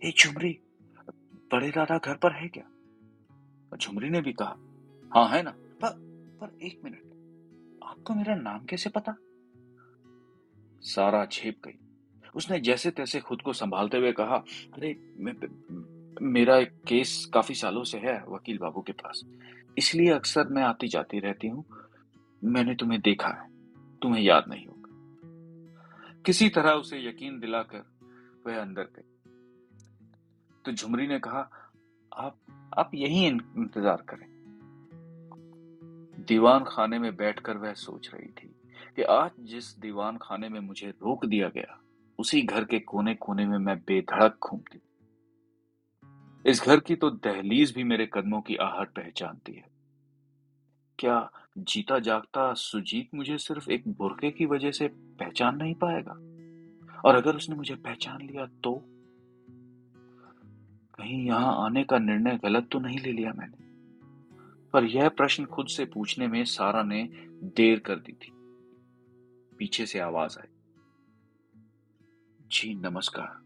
ए 0.09 0.13
झुमरी, 0.19 0.59
बड़े 1.53 1.71
दादा 1.71 1.99
घर 1.99 2.15
पर 2.15 2.33
है 2.33 2.49
क्या? 2.49 2.65
झुमरी 3.77 4.11
ने 4.11 4.21
भी 4.21 4.33
कहा 4.33 4.57
हाँ 5.15 5.29
है 5.29 5.43
ना? 5.43 5.51
पर 5.51 6.13
पर 6.41 6.59
एक 6.63 6.81
मिनट। 6.85 7.03
आपको 7.83 8.15
मेरा 8.15 8.35
नाम 8.35 8.65
कैसे 8.65 8.91
पता? 8.91 9.15
सारा 10.81 11.27
छेप 11.27 11.61
गई। 11.65 11.79
उसने 12.37 12.61
जैसे 12.61 12.91
तैसे 12.91 13.21
खुद 13.21 13.43
को 13.43 13.53
संभालते 13.53 13.97
हुए 13.97 14.13
कहा 14.13 14.37
अरे 14.75 15.15
मेरा 16.23 16.57
एक 16.57 16.73
केस 16.89 17.31
काफ़ी 17.35 17.55
सालों 17.55 17.85
से 17.85 17.99
है 17.99 18.25
वकील 18.29 18.59
बाबू 18.59 18.81
के 18.83 18.93
पास। 18.93 19.23
इसलिए 19.79 20.11
अक्सर 20.11 20.49
मैं 20.49 20.63
आती 20.63 20.89
जाती 20.89 21.19
रहती 21.19 21.49
हूँ। 21.49 21.65
मैंने 22.45 22.75
तुम्हें 22.75 23.01
देखा 23.01 23.29
है। 23.29 23.51
तुम्हें 23.99 24.23
याद 24.23 24.45
नहीं 24.49 24.67
होगा। 24.67 24.83
किसी 26.27 26.49
तरह 26.49 26.71
उसे 26.71 27.09
यकीन 27.09 27.41
दिलाकर 27.41 27.85
वह 28.47 28.63
अंदर 28.63 28.83
गई। 28.83 29.09
तो 30.65 30.73
झुमरी 30.73 31.07
ने 31.07 31.19
कहा 31.19 31.51
आप 32.17 32.37
आप 32.79 32.91
यही 32.95 33.27
इंतज़ार 33.27 34.05
करें। 34.09 34.27
दीवान 36.29 36.65
खाने 36.69 36.99
में 36.99 37.17
बैठकर 37.17 37.57
वह 37.57 37.73
सोच 37.73 38.11
रही 38.15 38.29
थी 38.29 38.55
कि 38.97 39.03
आज 39.03 39.31
जिस 39.41 39.79
दीवान 39.79 40.19
खाने 40.23 40.49
में 40.49 40.61
मुझे 40.61 40.89
रोक 40.89 41.27
दिया 41.27 41.49
गया, 41.49 41.81
उसी 42.19 42.43
घर 42.43 42.65
के 42.65 42.79
कोने 42.79 43.15
कोने 43.15 43.47
में 43.47 43.59
मैं 43.59 43.79
बेधड़क 43.79 44.39
घूमती। 44.43 44.81
इस 46.51 46.63
घर 46.63 46.81
की 46.81 46.97
तो 46.97 47.11
दहलीज 47.11 47.75
भी 47.75 47.85
मेरे 47.85 48.09
कदमों 48.15 48.41
की 48.41 48.57
आहट 48.57 48.89
पहचानती 48.89 49.53
है। 49.53 49.65
क्या 50.99 51.31
जीता 51.59 51.99
जागता 51.99 52.55
सुजीत 52.55 53.09
मुझे 53.15 53.39
सिर्फ़ 53.39 53.71
एक 53.71 53.89
बुरके 53.89 54.31
की 54.31 54.47
वजह 54.47 54.71
से 54.71 54.89
पहचान 54.89 55.57
नहीं 55.57 55.75
पाएगा? 55.75 56.13
और 57.05 57.15
अगर 57.15 57.37
उसने 57.37 57.57
मुझे 57.57 57.75
पहचान 57.75 58.23
लिया 58.23 58.47
तो? 58.47 58.89
कहीं 60.95 61.27
यहाँ 61.27 61.65
आने 61.65 61.85
का 61.85 61.99
निर्णय 61.99 62.39
गलत 62.39 62.69
तो 62.73 62.79
नहीं 62.79 62.99
ले 62.99 63.13
लिया 63.13 63.33
मैंने। 63.33 63.63
पर 64.71 64.85
यह 64.85 65.09
प्रश्न 65.09 65.45
खुद 65.45 65.67
से 65.67 65.85
पूछने 65.85 66.29
में 66.29 66.45
सारा 66.45 66.83
ने 66.83 67.09
देर 67.43 67.79
कर 67.79 67.97
दी 67.97 68.13
थी। 68.13 68.33
पीछे 69.59 69.87
से 69.87 69.99
आवाज़ 69.99 70.39
आई। 70.39 70.49
जी, 72.49 72.75
नमस्कार। 72.75 73.43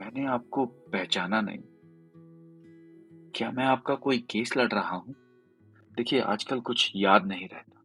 मैंने 0.00 0.26
आपको 0.26 0.66
पहचाना 0.66 1.40
नहीं। 1.40 1.58
क्या 3.34 3.50
मैं 3.50 3.64
आपका 3.64 3.94
कोई 3.94 4.18
केस 4.18 4.56
लड़ 4.56 4.72
रहा 4.72 4.96
हूँ? 4.96 5.14
देखिए, 5.96 6.20
आजकल 6.20 6.60
कुछ 6.60 6.92
याद 6.96 7.26
नहीं 7.26 7.48
रहता। 7.48 7.82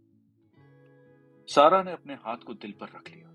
सारा 1.48 1.84
ने 1.84 1.92
अपने 1.92 2.14
हाथ 2.14 2.38
को 2.38 2.54
दिल 2.54 2.72
पर 2.72 2.86
रख 2.86 3.12
लिया। 3.16 3.28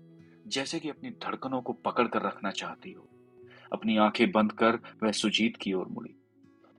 जैसे 0.47 0.79
कि 0.79 0.89
अपनी 0.89 1.09
धड़कनों 1.09 1.61
को 1.61 1.73
पकड़ 1.73 2.07
कर 2.07 2.21
रखना 2.21 2.51
चाहती 2.51 2.91
हो। 2.91 3.09
अपनी 3.73 3.97
आँखें 3.97 4.31
बंद 4.31 4.51
कर 4.51 4.79
वह 5.03 5.11
सुजीत 5.11 5.57
की 5.57 5.73
ओर 5.73 5.87
मुड़ी। 5.87 6.15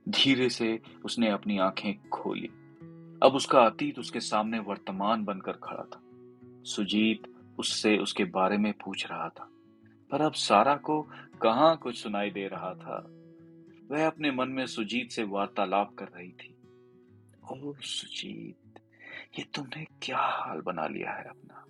धीरे 0.09 0.49
से 0.49 0.79
उसने 1.05 1.29
अपनी 1.29 1.57
आँखें 1.57 2.09
खोली। 2.09 2.47
अब 3.23 3.31
उसका 3.35 3.61
अतीत 3.61 3.99
उसके 3.99 4.19
सामने 4.19 4.59
वर्तमान 4.59 5.23
बनकर 5.25 5.53
खड़ा 5.63 5.83
था। 5.83 6.01
सुजीत 6.65 7.27
उससे 7.59 7.97
उसके 7.97 8.23
बारे 8.23 8.57
में 8.57 8.73
पूछ 8.73 9.05
रहा 9.11 9.29
था, 9.29 9.49
पर 10.11 10.21
अब 10.21 10.33
सारा 10.33 10.75
को 10.75 11.01
कहाँ 11.41 11.75
कुछ 11.77 11.97
सुनाई 12.03 12.29
दे 12.29 12.47
रहा 12.47 12.73
था? 12.73 12.97
वह 13.91 14.07
अपने 14.07 14.31
मन 14.31 14.49
में 14.49 14.65
सुजीत 14.65 15.11
से 15.11 15.23
वार्तालाप 15.23 15.93
कर 15.95 16.05
रही 16.05 16.31
थी। 16.31 16.55
ओ 17.51 17.73
सुजीत, 17.81 18.79
ये 19.39 19.45
तुमने 19.55 19.85
क्या 20.01 20.17
हाल 20.17 20.61
बना 20.61 20.87
लिया 20.87 21.11
है 21.11 21.23
अपना? 21.23 21.63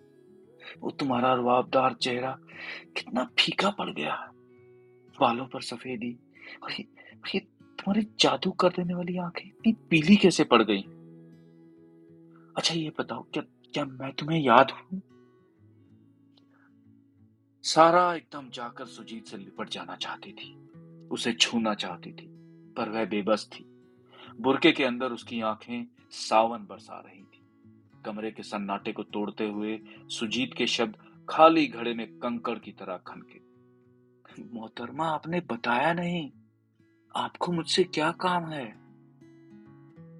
वो 0.82 0.92
तुम्हारा 0.92 1.34
रुआबदार 1.34 1.94
चेहरा 1.94 2.38
कितना 2.98 3.30
फीका 3.40 3.70
पड़ 3.70 3.90
गया 3.90 4.14
है। 4.14 4.35
बालों 5.20 5.48
पर 5.48 5.62
सफेदी 5.62 6.18
और 6.64 6.72
ये, 6.72 6.86
ये 7.36 7.40
तुम्हारी 7.40 8.08
जादू 8.20 8.52
कर 8.52 8.70
देने 8.70 8.94
वाली 8.94 9.18
आँखें 9.18 9.46
इतनी 9.46 9.74
पीली 9.90 10.16
कैसे 10.16 10.44
पड़ 10.44 10.64
गई? 10.64 10.82
अच्छा 12.58 12.74
ये 12.74 12.92
बताओ 13.00 13.24
क्या 13.34 13.44
क्या 13.74 13.86
मैं 13.86 14.12
तुम्हें 14.14 14.40
याद 14.40 14.72
हूँ? 14.72 15.02
सारा 17.64 18.16
एकदम 18.16 18.50
जाकर 18.50 18.86
सुजीत 18.86 19.28
से 19.28 19.38
लिपट 19.38 19.70
जाना 19.70 19.96
चाहती 19.96 20.32
थी 20.32 20.70
उसे 21.08 21.34
छूना 21.34 21.74
चाहती 21.74 22.12
थी 22.12 22.28
पर 22.74 22.90
वह 22.90 23.06
बेबस 23.06 23.50
थी। 23.54 23.66
बुरके 24.42 24.72
के 24.72 24.84
अंदर 24.84 25.12
उसकी 25.12 25.42
आँखें 25.42 25.88
सावन 26.12 26.60
बरसा 26.60 27.00
रही 27.00 27.24
थी। 27.24 27.42
कमरे 28.06 28.32
के 28.32 28.44
सन्नाटे 28.44 28.92
को 28.92 29.04
तोड़ते 29.04 29.48
हुए 29.48 29.80
सुजीत 30.10 30.54
के 30.54 30.68
शब्द 30.68 30.98
खाली 31.30 31.68
घड़े 31.68 31.94
में 31.94 32.08
कंकड़ 32.08 32.60
की 32.60 32.72
तरह 32.72 32.98
खनके। 32.98 33.45
मोहतरमा 34.40 35.08
आपने 35.08 35.40
बताया 35.40 35.94
नहीं। 35.94 36.32
आपको 37.16 37.52
मुझसे 37.52 37.84
क्या 37.84 38.12
काम 38.12 38.46
है? 38.46 38.86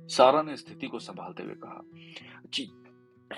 सारा 0.08 0.42
ने 0.42 0.58
स्थिति 0.58 0.88
को 0.88 1.00
संभालते 1.00 1.44
हुए 1.44 1.54
कहा, 1.54 1.82
जी 2.54 2.72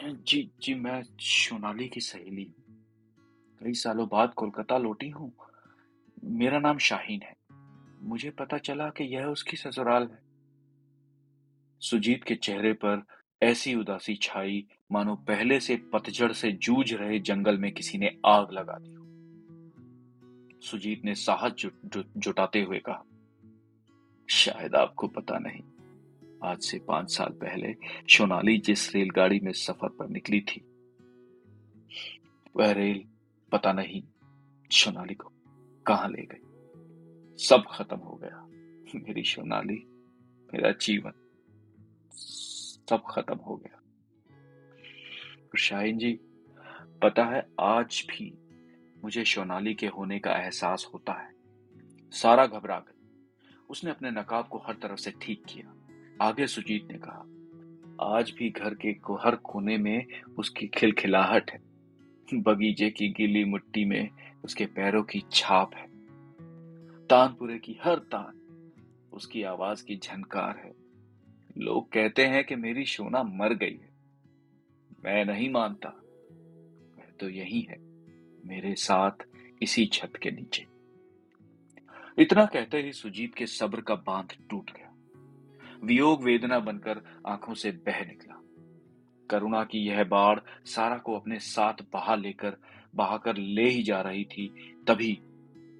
जी 0.05 0.51
जी, 0.61 0.73
मैं 0.73 1.03
सोनाली 1.19 1.87
की 1.87 1.99
सहेली 1.99 2.43
हूँ। 2.43 2.85
कई 3.63 3.73
सालों 3.73 4.07
बाद 4.07 4.33
कोलकाता 4.33 4.77
लौटी 4.77 5.09
हूँ। 5.09 5.33
मेरा 6.23 6.59
नाम 6.59 6.77
शाहीन 6.77 7.21
है। 7.21 7.35
मुझे 8.01 8.29
पता 8.29 8.57
चला 8.57 8.89
कि 8.89 9.03
यह 9.03 9.25
उसकी 9.25 9.57
ससुराल 9.57 10.03
है। 10.03 10.19
सुजीत 11.79 12.23
के 12.23 12.35
चेहरे 12.35 12.73
पर 12.73 13.03
ऐसी 13.43 13.75
उदासी 13.75 14.15
छाई, 14.15 14.67
मानो 14.91 15.15
पहले 15.15 15.59
से 15.59 15.77
पतझड़ 15.77 16.31
से 16.31 16.51
जूझ 16.51 16.93
रहे 16.93 17.19
जंगल 17.19 17.57
में 17.57 17.71
किसी 17.71 17.97
ने 17.97 18.17
आग 18.25 18.51
लगा 18.51 18.73
दी 18.73 19.06
सुजीत 20.67 21.03
ने 21.05 21.13
साहस 21.15 21.53
जुटाते 22.17 22.61
हुए 22.61 22.79
कहा, 22.79 23.03
शायद 24.27 24.75
आपको 24.75 25.07
पता 25.07 25.37
नहीं, 25.39 25.61
आज 26.43 26.61
से 26.61 26.79
पाँच 26.79 27.11
साल 27.11 27.33
पहले 27.33 27.75
सोनाली 28.09 28.57
जिस 28.57 28.93
रेलगाड़ी 28.95 29.39
में 29.39 29.51
सफ़र 29.51 29.89
पर 29.89 30.07
निकली 30.09 30.41
थी, 30.41 30.61
वह 32.55 32.71
रेल 32.71 33.03
पता 33.51 33.73
नहीं 33.73 34.01
सोनाली 34.71 35.13
को 35.13 35.31
कहाँ 35.87 36.09
ले 36.09 36.25
गई। 36.25 37.37
सब 37.37 37.63
खत्म 37.71 37.97
हो 37.97 38.15
गया। 38.15 38.43
मेरी 38.95 39.23
सोनाली, 39.23 39.83
मेरा 40.53 40.71
जीवन 40.71 41.13
सब 42.89 43.03
खत्म 43.09 43.37
हो 43.37 43.55
गया। 43.55 43.79
शाहिन 45.57 45.97
जी, 45.97 46.13
पता 47.01 47.25
है 47.25 47.45
आज 47.59 48.05
भी 48.09 48.33
मुझे 49.03 49.23
सोनाली 49.23 49.73
के 49.73 49.87
होने 49.87 50.19
का 50.19 50.31
एहसास 50.31 50.91
होता 50.93 51.13
है। 51.13 51.33
सारा 52.11 52.45
घबरा 52.45 52.79
गई 52.79 52.93
उसने 53.69 53.91
अपने 53.91 54.11
नकाब 54.11 54.47
को 54.47 54.57
हर 54.57 54.73
तरफ़ 54.73 54.99
से 54.99 55.11
ठीक 55.21 55.43
किया। 55.49 55.87
आगे 56.21 56.47
सुजीत 56.47 56.87
ने 56.91 56.97
कहा, 56.97 57.23
आज 58.15 58.31
भी 58.31 58.49
घर 58.49 58.73
के 58.73 58.89
हर 58.89 59.35
कोने 59.35 59.77
में 59.77 60.21
उसकी 60.21 60.67
खिलखिलाहट 60.67 61.51
है। 61.51 61.59
बगीचे 62.33 62.89
की 62.89 63.09
गीली 63.09 63.45
मिट्टी 63.45 63.85
में 63.85 64.09
उसके 64.43 64.65
पैरों 64.65 65.03
की 65.03 65.23
छाप 65.31 65.73
है। 65.75 65.87
तानपुरे 67.07 67.59
की 67.59 67.79
हर 67.83 67.95
तान 67.95 68.33
उसकी 69.13 69.43
आवाज़ 69.43 69.85
की 69.85 69.95
झनकार 69.95 70.57
है। 70.57 70.73
लोग 71.57 71.91
कहते 71.91 72.25
हैं 72.25 72.43
कि 72.43 72.55
मेरी 72.55 72.85
सोना 72.85 73.23
मर 73.23 73.53
गई 73.53 73.77
है। 73.77 73.89
मैं 75.05 75.25
नहीं 75.25 75.49
मानता। 75.49 75.89
वह 76.97 77.11
तो 77.19 77.29
यही 77.29 77.61
है। 77.61 77.86
मेरे 78.47 78.75
साथ 78.75 79.11
इसी 79.61 79.85
छत 79.85 80.11
के 80.23 80.31
नीचे। 80.31 80.65
इतना 82.17 82.45
कहते 82.45 82.77
ही 82.77 82.91
सुजीत 82.91 83.35
के 83.35 83.45
सब्र 83.45 83.81
का 83.81 83.95
बाँध 83.95 84.33
टूट 84.49 84.71
गया। 84.71 84.93
वियोग 85.83 86.23
वेदना 86.23 86.59
बनकर 86.59 87.21
आँखों 87.27 87.53
से 87.53 87.71
बह 87.71 88.05
निकला। 88.05 88.41
करुणा 89.29 89.63
की 89.63 89.77
यह 89.77 90.03
बाढ़ 90.03 90.39
सारा 90.65 90.97
को 90.97 91.15
अपने 91.15 91.39
साथ 91.39 91.73
बहा 91.93 92.15
लेकर, 92.15 92.57
बहाकर 92.95 93.37
ले 93.37 93.69
ही 93.69 93.83
जा 93.83 94.01
रही 94.01 94.25
थी, 94.25 94.75
तभी 94.87 95.21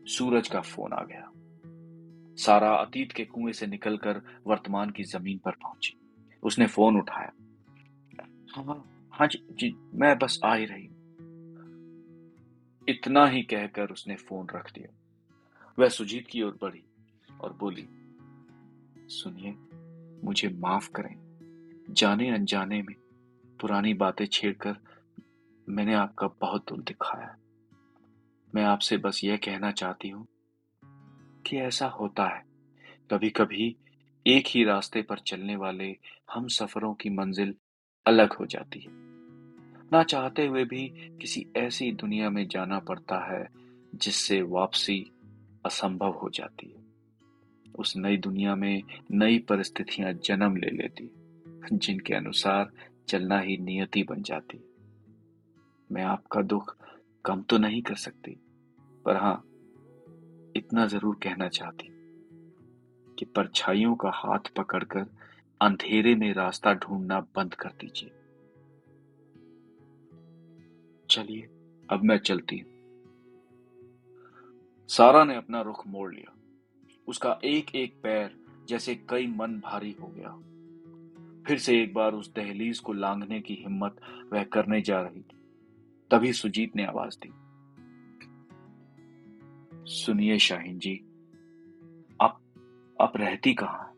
सूरज 0.06 0.48
का 0.48 0.62
फ़ोन 0.62 0.94
आ 0.94 1.04
गया। 1.04 1.32
सारा 2.36 2.76
अतीत 2.76 3.12
के 3.12 3.26
कुएँ 3.26 3.54
से 3.54 3.68
निकलकर 3.68 4.42
वर्तमान 4.48 4.90
की 4.90 5.04
ज़मीन 5.04 5.38
पर 5.38 5.52
पहुँची। 5.52 5.98
उसने 6.44 6.68
फ़ोन 6.68 6.98
उठाया। 6.98 7.32
हाँ 8.56 9.10
हाँ 9.14 9.28
जी 9.28 9.48
जी, 9.52 9.76
मैं 9.94 10.18
बस 10.18 10.40
आ 10.46 10.56
ही 10.56 10.66
रही 10.66 10.88
इतना 12.90 13.26
ही 13.28 13.44
कहकर 13.44 13.90
उसने 13.90 14.16
फ़ोन 14.16 14.48
रख 14.56 14.74
दिया। 14.74 14.94
वह 15.80 15.90
सुजीत 15.90 16.28
की 16.28 16.42
ओर 16.42 16.58
बढ़ी 16.62 16.84
और 17.42 17.54
बोली, 17.54 17.88
सुनिए, 19.10 19.56
मुझे 20.26 20.50
माफ़ 20.50 20.92
करें। 20.92 21.16
जाने 21.90 22.30
अनजाने 22.30 22.82
में 22.82 22.96
पुरानी 23.62 23.94
बातें 23.94 24.26
छेड़कर 24.26 24.76
मैंने 25.70 25.94
आपका 25.94 26.28
बहुत 26.28 26.66
दुल 26.70 26.82
दिखाया। 26.82 27.38
मैं 28.56 28.64
आपसे 28.64 28.98
बस 28.98 29.24
यह 29.24 29.38
कहना 29.38 29.72
चाहती 29.72 30.10
हूँ 30.10 30.28
कि 31.46 31.58
ऐसा 31.58 31.88
होता 31.88 32.28
है। 32.28 32.46
कभी 33.12 33.30
कभी 33.30 33.76
एक 34.28 34.44
ही 34.48 34.64
रास्ते 34.64 35.02
पर 35.02 35.20
चलने 35.20 35.56
वाले 35.56 35.98
हम 36.34 36.48
सफरों 36.48 36.94
की 36.94 37.10
मंजिल 37.10 37.56
अलग 38.08 38.34
हो 38.34 38.46
जाती 38.46 38.80
है। 38.80 39.07
ना 39.92 40.02
चाहते 40.04 40.46
हुए 40.46 40.64
भी 40.66 40.88
किसी 41.22 41.46
ऐसी 41.58 41.92
दुनिया 41.92 42.30
में 42.30 42.48
जाना 42.48 42.80
पड़ता 42.80 43.20
है 43.26 43.48
जिससे 43.96 44.42
वापसी 44.42 45.00
असंभव 45.66 46.12
हो 46.14 46.30
जाती 46.30 46.68
है। 46.68 46.86
उस 47.76 47.94
नई 47.98 48.18
दुनिया 48.18 48.56
में 48.56 48.84
नई 49.12 49.40
परिस्थितियाँ 49.40 50.14
जन्म 50.26 50.56
ले 50.56 50.70
लेती 50.70 51.10
जिनके 51.74 52.14
अनुसार 52.14 52.72
चलना 53.08 53.40
ही 53.40 53.58
नियति 53.58 54.04
बन 54.04 54.22
जाती 54.22 54.60
मैं 55.90 56.04
आपका 56.04 56.42
दुख 56.42 56.76
कम 57.26 57.42
तो 57.42 57.58
नहीं 57.58 57.82
कर 57.82 57.96
सकती, 57.96 58.32
पर 59.06 59.16
हाँ, 59.16 59.44
इतना 60.56 60.86
ज़रूर 60.88 61.16
कहना 61.24 61.48
चाहती 61.50 61.88
कि 63.08 63.26
परछाइयों 63.26 63.96
का 63.96 64.12
हाथ 64.16 64.52
पकड़कर 64.58 65.06
अंधेरे 65.62 66.16
में 66.16 66.32
रास्ता 66.34 66.74
ढूंढना 66.74 67.20
बंद 67.36 67.54
कर 67.54 67.70
दीजिए। 67.82 68.12
चलिए, 71.10 71.42
अब 71.90 72.04
मैं 72.04 72.18
चलती 72.18 72.58
हूँ। 72.58 72.78
सारा 74.88 75.24
ने 75.24 75.36
अपना 75.36 75.62
रुख 75.62 75.88
मोड़ 75.88 76.14
लिया। 76.14 76.34
उसका 77.08 77.40
एक 77.44 77.76
एक 77.76 77.96
पैर 78.04 78.40
जैसे 78.68 78.96
कई 78.96 79.28
मन 79.28 79.60
भारी 79.60 79.92
हो 79.92 80.08
गया। 80.08 80.30
फिर 81.48 81.58
से 81.58 81.84
एक 81.84 81.94
बार 81.94 82.14
उस 82.14 82.34
दहलीज 82.34 82.80
को 82.80 82.94
लांघने 82.94 83.42
की 83.42 83.54
हिम्मत 83.54 84.02
वह 84.34 84.44
करने 84.44 84.82
जा 84.82 85.02
रही 85.02 85.22
थी। 85.22 85.38
तभी 86.12 86.34
सुजीत 86.34 86.76
ने 86.76 86.86
आवाज़ 86.86 87.18
दी। 87.26 87.30
सुनिए 89.92 90.40
शाहीन 90.40 90.80
जी, 90.80 90.96
आप 92.22 92.42
आप 93.02 93.18
रहती 93.18 93.54
कहाँ 93.54 93.94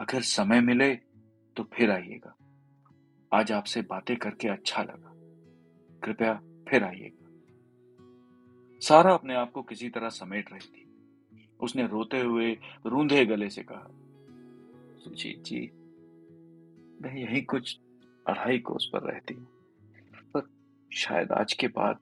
अगर 0.00 0.20
समय 0.20 0.60
मिले 0.60 0.94
तो 1.56 1.62
फिर 1.62 1.90
आइएगा। 1.90 2.36
आज 3.32 3.52
आपसे 3.52 3.82
बातें 3.82 4.16
करके 4.16 4.48
अच्छा 4.48 4.82
लगा। 4.82 5.09
कृपया 6.02 6.34
फिर 6.68 6.84
आइएगा। 6.84 7.16
सारा 8.82 9.12
अपने 9.14 9.34
आप 9.34 9.50
को 9.52 9.62
किसी 9.62 9.88
तरह 9.88 10.08
समेट 10.08 10.52
रही 10.52 10.68
थी 10.68 10.86
उसने 11.60 11.86
रोते 11.86 12.20
हुए 12.20 12.52
रूंधे 12.86 13.24
गले 13.26 13.48
से 13.50 13.62
कहा 13.62 13.88
सुजीत 14.98 15.42
जी। 15.44 15.60
मैं 17.02 17.14
यही 17.16 17.40
कुछ 17.42 17.78
अढ़ाई 18.26 18.58
कोस 18.58 18.88
पर 18.92 19.02
रहती 19.02 19.34
हूँ, 19.34 19.46
पर 20.34 20.48
शायद 20.90 21.32
आज 21.32 21.52
के 21.52 21.68
बाद 21.68 21.98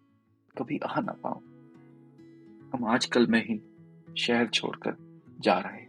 कभी 0.55 0.79
आ 0.79 1.01
ना 1.01 1.13
पाऊँ। 1.13 1.43
हम 2.73 2.85
आजकल 2.85 3.27
में 3.27 3.45
ही 3.47 3.61
शहर 4.19 4.47
छोड़कर 4.47 4.97
जा 5.41 5.59
रहे 5.59 5.87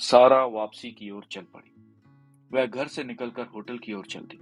सारा 0.00 0.44
वापसी 0.44 0.90
की 0.90 1.10
ओर 1.10 1.24
चल 1.30 1.42
पड़ी। 1.54 1.70
वह 2.50 2.66
घर 2.66 2.86
से 2.86 3.04
निकलकर 3.04 3.46
होटल 3.46 3.78
की 3.78 3.92
ओर 3.92 4.06
चल 4.06 4.20
दी। 4.20 4.38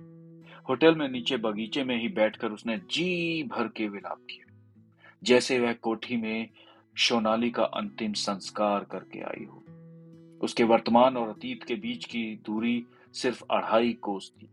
होटल 0.71 0.95
में 0.95 1.09
नीचे 1.09 1.37
बगीचे 1.37 1.83
में 1.85 1.97
ही 2.01 2.09
बैठकर 2.09 2.53
उसने 2.53 2.77
जी 2.91 3.43
भर 3.43 3.69
के 3.69 3.87
विलाप 3.89 4.19
किया, 4.31 4.47
जैसे 5.23 5.59
वह 5.61 5.73
कोठी 5.73 6.17
में 6.17 6.49
सोनाली 6.97 7.51
का 7.51 7.65
अंतिम 7.65 8.13
संस्कार 8.13 8.85
करके 8.85 9.21
आई 9.21 9.45
हो। 9.45 9.63
उसके 10.41 10.65
वर्तमान 10.65 11.17
और 11.17 11.29
अतीत 11.29 11.65
के 11.65 11.75
बीच 11.75 12.05
की 12.05 12.23
दूरी 12.47 12.85
सिर्फ़ 13.15 13.43
अढ़ाई 13.51 13.93
कोस 13.93 14.33
थी। 14.33 14.49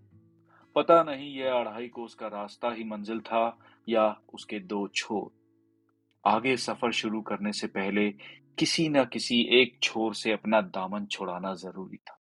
पता 0.76 1.02
नहीं 1.04 1.34
यह 1.36 1.54
अढ़ाई 1.54 1.88
कोस 1.88 2.14
का 2.14 2.28
रास्ता 2.28 2.72
ही 2.72 2.84
मंजिल 2.84 3.20
था 3.20 3.58
या 3.88 4.10
उसके 4.34 4.60
दो 4.60 4.88
छोर। 4.88 5.32
आगे 6.26 6.58
सफ़र 6.58 6.92
शुरू 6.94 7.22
करने 7.22 7.54
से 7.54 7.68
पहले 7.68 8.10
किसी 8.58 8.90
न 8.90 9.06
किसी 9.06 9.42
एक 9.52 9.78
छोर 9.84 10.16
से 10.16 10.32
अपना 10.32 10.62
दामन 10.62 11.06
छुड़ाना 11.06 11.54
ज़रूरी 11.56 11.98
था। 11.98 12.20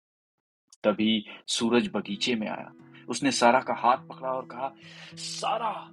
तभी 0.84 1.24
सूरज 1.47 1.90
बगीचे 1.94 2.34
में 2.34 2.49
आया। 2.49 2.72
उसने 3.09 3.32
सारा 3.32 3.61
का 3.61 3.74
हाथ 3.74 3.96
पकड़ा 3.96 4.32
और 4.32 4.46
कहा, 4.46 4.74
सारा, 5.14 5.90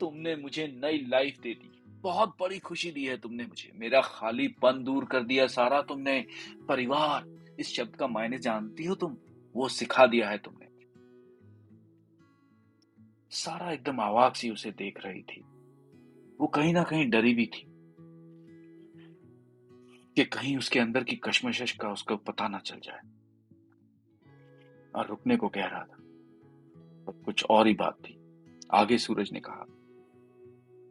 तुमने 0.00 0.36
मुझे 0.36 0.80
नई 0.84 1.06
लाइफ 1.08 1.38
दे 1.40 1.54
दी। 1.54 1.82
बहुत 1.86 2.36
बड़ी 2.40 2.58
खुशी 2.58 2.90
दी 2.90 3.06
है 3.06 3.16
तुमने 3.16 3.44
मुझे। 3.44 3.72
मेरा 3.74 4.00
खाली 4.00 4.48
पन 4.48 4.84
दूर 4.84 5.04
कर 5.04 5.22
दिया 5.22 5.46
सारा 5.46 5.82
तुमने। 5.82 6.26
परिवार, 6.68 7.26
इस 7.60 7.74
शब्द 7.74 7.96
का 7.96 8.06
मायने 8.06 8.38
जानती 8.38 8.84
हो 8.84 8.94
तुम? 8.94 9.16
वो 9.56 9.68
सिखा 9.68 10.06
दिया 10.06 10.30
है 10.30 10.38
तुमने। 10.38 10.68
सारा 13.30 13.72
एकदम 13.72 14.00
आवाक 14.00 14.36
सी 14.36 14.50
उसे 14.50 14.70
देख 14.70 15.06
रही 15.06 15.22
थी। 15.22 15.40
वो 16.40 16.46
कहीं 16.46 16.74
ना 16.74 16.82
कहीं 16.82 17.10
डरी 17.10 17.34
भी 17.34 17.46
थी 17.46 17.64
कि 20.16 20.24
कहीं 20.24 20.56
उसके 20.56 20.80
अंदर 20.80 21.04
की 21.04 21.16
कश्मकश 21.16 21.72
का 21.72 21.88
उसको 21.88 22.16
पता 22.16 22.48
ना 22.48 22.58
चल 22.58 22.80
जाए। 22.80 23.00
और 24.94 25.06
रुकने 25.06 25.36
को 25.36 25.48
कह 25.48 25.64
रहा 25.64 25.84
था। 25.84 25.97
कुछ 27.12 27.44
और 27.50 27.66
ही 27.66 27.74
बात 27.74 27.94
थी। 27.94 28.18
आगे 28.72 28.98
सूरज 28.98 29.32
ने 29.32 29.40
कहा, 29.40 29.66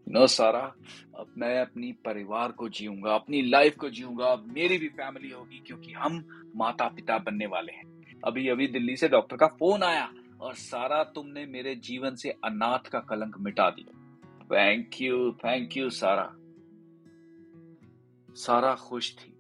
न 0.09 0.27
सारा, 0.27 0.75
अब 1.19 1.33
मैं 1.37 1.61
अपनी 1.61 1.91
परिवार 1.91 2.51
को 2.51 2.69
जीऊँगा, 2.69 3.15
अपनी 3.15 3.41
लाइफ 3.41 3.75
को 3.75 3.89
जीऊँगा, 3.89 4.25
अब 4.25 4.45
मेरी 4.47 4.77
भी 4.77 4.87
फैमिली 4.87 5.29
होगी, 5.29 5.59
क्योंकि 5.59 5.93
हम 5.93 6.27
माता 6.55 6.87
पिता 6.87 7.17
बनने 7.17 7.45
वाले 7.45 7.73
हैं। 7.73 8.03
अभी 8.25 8.49
अभी 8.49 8.67
दिल्ली 8.67 8.95
से 8.95 9.07
डॉक्टर 9.07 9.37
का 9.37 9.47
फ़ोन 9.47 9.83
आया, 9.83 10.13
और 10.41 10.53
सारा 10.53 11.03
तुमने 11.03 11.45
मेरे 11.45 11.75
जीवन 11.75 12.15
से 12.15 12.29
अनाथ 12.29 12.79
का 12.79 12.99
कलंक 12.99 13.37
मिटा 13.39 13.69
दिया। 13.69 14.19
थैंक 14.43 15.01
यू 15.01 15.31
थैंक 15.31 15.77
यू 15.77 15.89
सारा। 15.89 16.33
सारा 18.33 18.75
खुश 18.75 19.15
थी। 19.15 19.33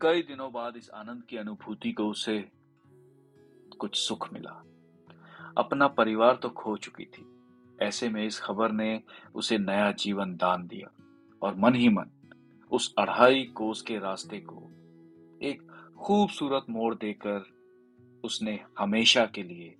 कई 0.00 0.22
दिनों 0.22 0.52
बाद 0.52 0.76
इस 0.76 0.90
आनंद 0.90 1.24
की 1.24 1.36
अनुभूति 1.36 1.92
को 1.92 2.06
उसे 2.06 2.48
कुछ 3.78 3.96
सुख 3.96 4.32
मिला। 4.32 4.62
अपना 5.56 5.88
परिवार 5.88 6.36
तो 6.36 6.48
खो 6.48 6.76
चुकी 6.76 7.04
थी। 7.04 7.26
ऐसे 7.82 8.08
में 8.08 8.26
इस 8.26 8.40
खबर 8.40 8.72
ने 8.72 9.02
उसे 9.34 9.58
नया 9.58 9.92
जीवन 9.92 10.36
दान 10.36 10.66
दिया 10.66 10.90
और 11.42 11.54
मन 11.54 11.74
ही 11.74 11.88
मन 11.88 12.10
उस 12.72 12.94
अढ़ाई 12.98 13.42
कोस 13.42 13.82
के 13.82 13.98
रास्ते 13.98 14.38
को 14.38 14.70
एक 15.42 15.62
खूबसूरत 15.98 16.64
मोड़ 16.70 16.94
देकर 16.94 17.44
उसने 18.24 18.60
हमेशा 18.78 19.26
के 19.26 19.42
लिए 19.42 19.74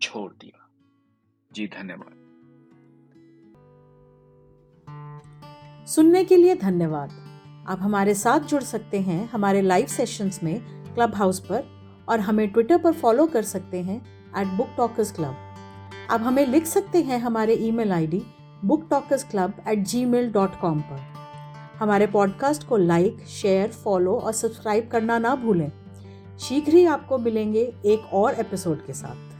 छोड़ 0.00 0.32
दिया। 0.32 0.68
जी 1.52 1.66
धन्यवाद। 1.66 2.18
सुनने 5.86 6.24
के 6.24 6.36
लिए 6.36 6.54
धन्यवाद। 6.54 7.10
आप 7.68 7.78
हमारे 7.80 8.14
साथ 8.14 8.40
जुड़ 8.40 8.62
सकते 8.62 9.00
हैं 9.00 9.28
हमारे 9.28 9.62
लाइव 9.62 9.86
सेशंस 9.86 10.42
में 10.42 10.60
क्लब 10.94 11.14
हाउस 11.14 11.40
पर 11.40 11.64
और 12.08 12.20
हमें 12.20 12.48
ट्विटर 12.52 12.78
पर 12.78 12.92
फॉलो 12.92 13.26
कर 13.26 13.42
सकते 13.42 13.82
हैं 13.82 14.11
एट 14.38 14.46
बुक 14.46 14.68
टॉकर्स 14.76 15.12
क्लब 15.12 15.36
आप 16.10 16.20
हमें 16.20 16.46
लिख 16.46 16.66
सकते 16.66 17.02
हैं 17.02 17.18
हमारे 17.18 17.54
email 17.54 17.92
ID 17.92 18.22
book 18.64 18.86
talkers 18.90 19.24
club 19.24 19.52
at 19.68 19.78
Gmail 20.04 20.30
dot 20.32 20.60
com 20.60 20.80
पर। 20.80 21.00
हमारे 21.78 22.06
पॉडकास्ट 22.06 22.66
को 22.66 22.76
लाइक 22.76 23.24
शेयर 23.28 23.70
फॉलो 23.72 24.16
और 24.16 24.32
सब्सक्राइब 24.32 24.88
करना 24.92 25.18
ना 25.18 25.34
भूलें। 25.36 25.70
शीघ्र 26.38 26.74
ही 26.74 26.84
आपको 26.86 27.18
मिलेंगे 27.18 27.62
एक 27.86 28.14
और 28.14 28.34
एपिसोड 28.34 28.86
के 28.86 28.92
साथ। 28.92 29.31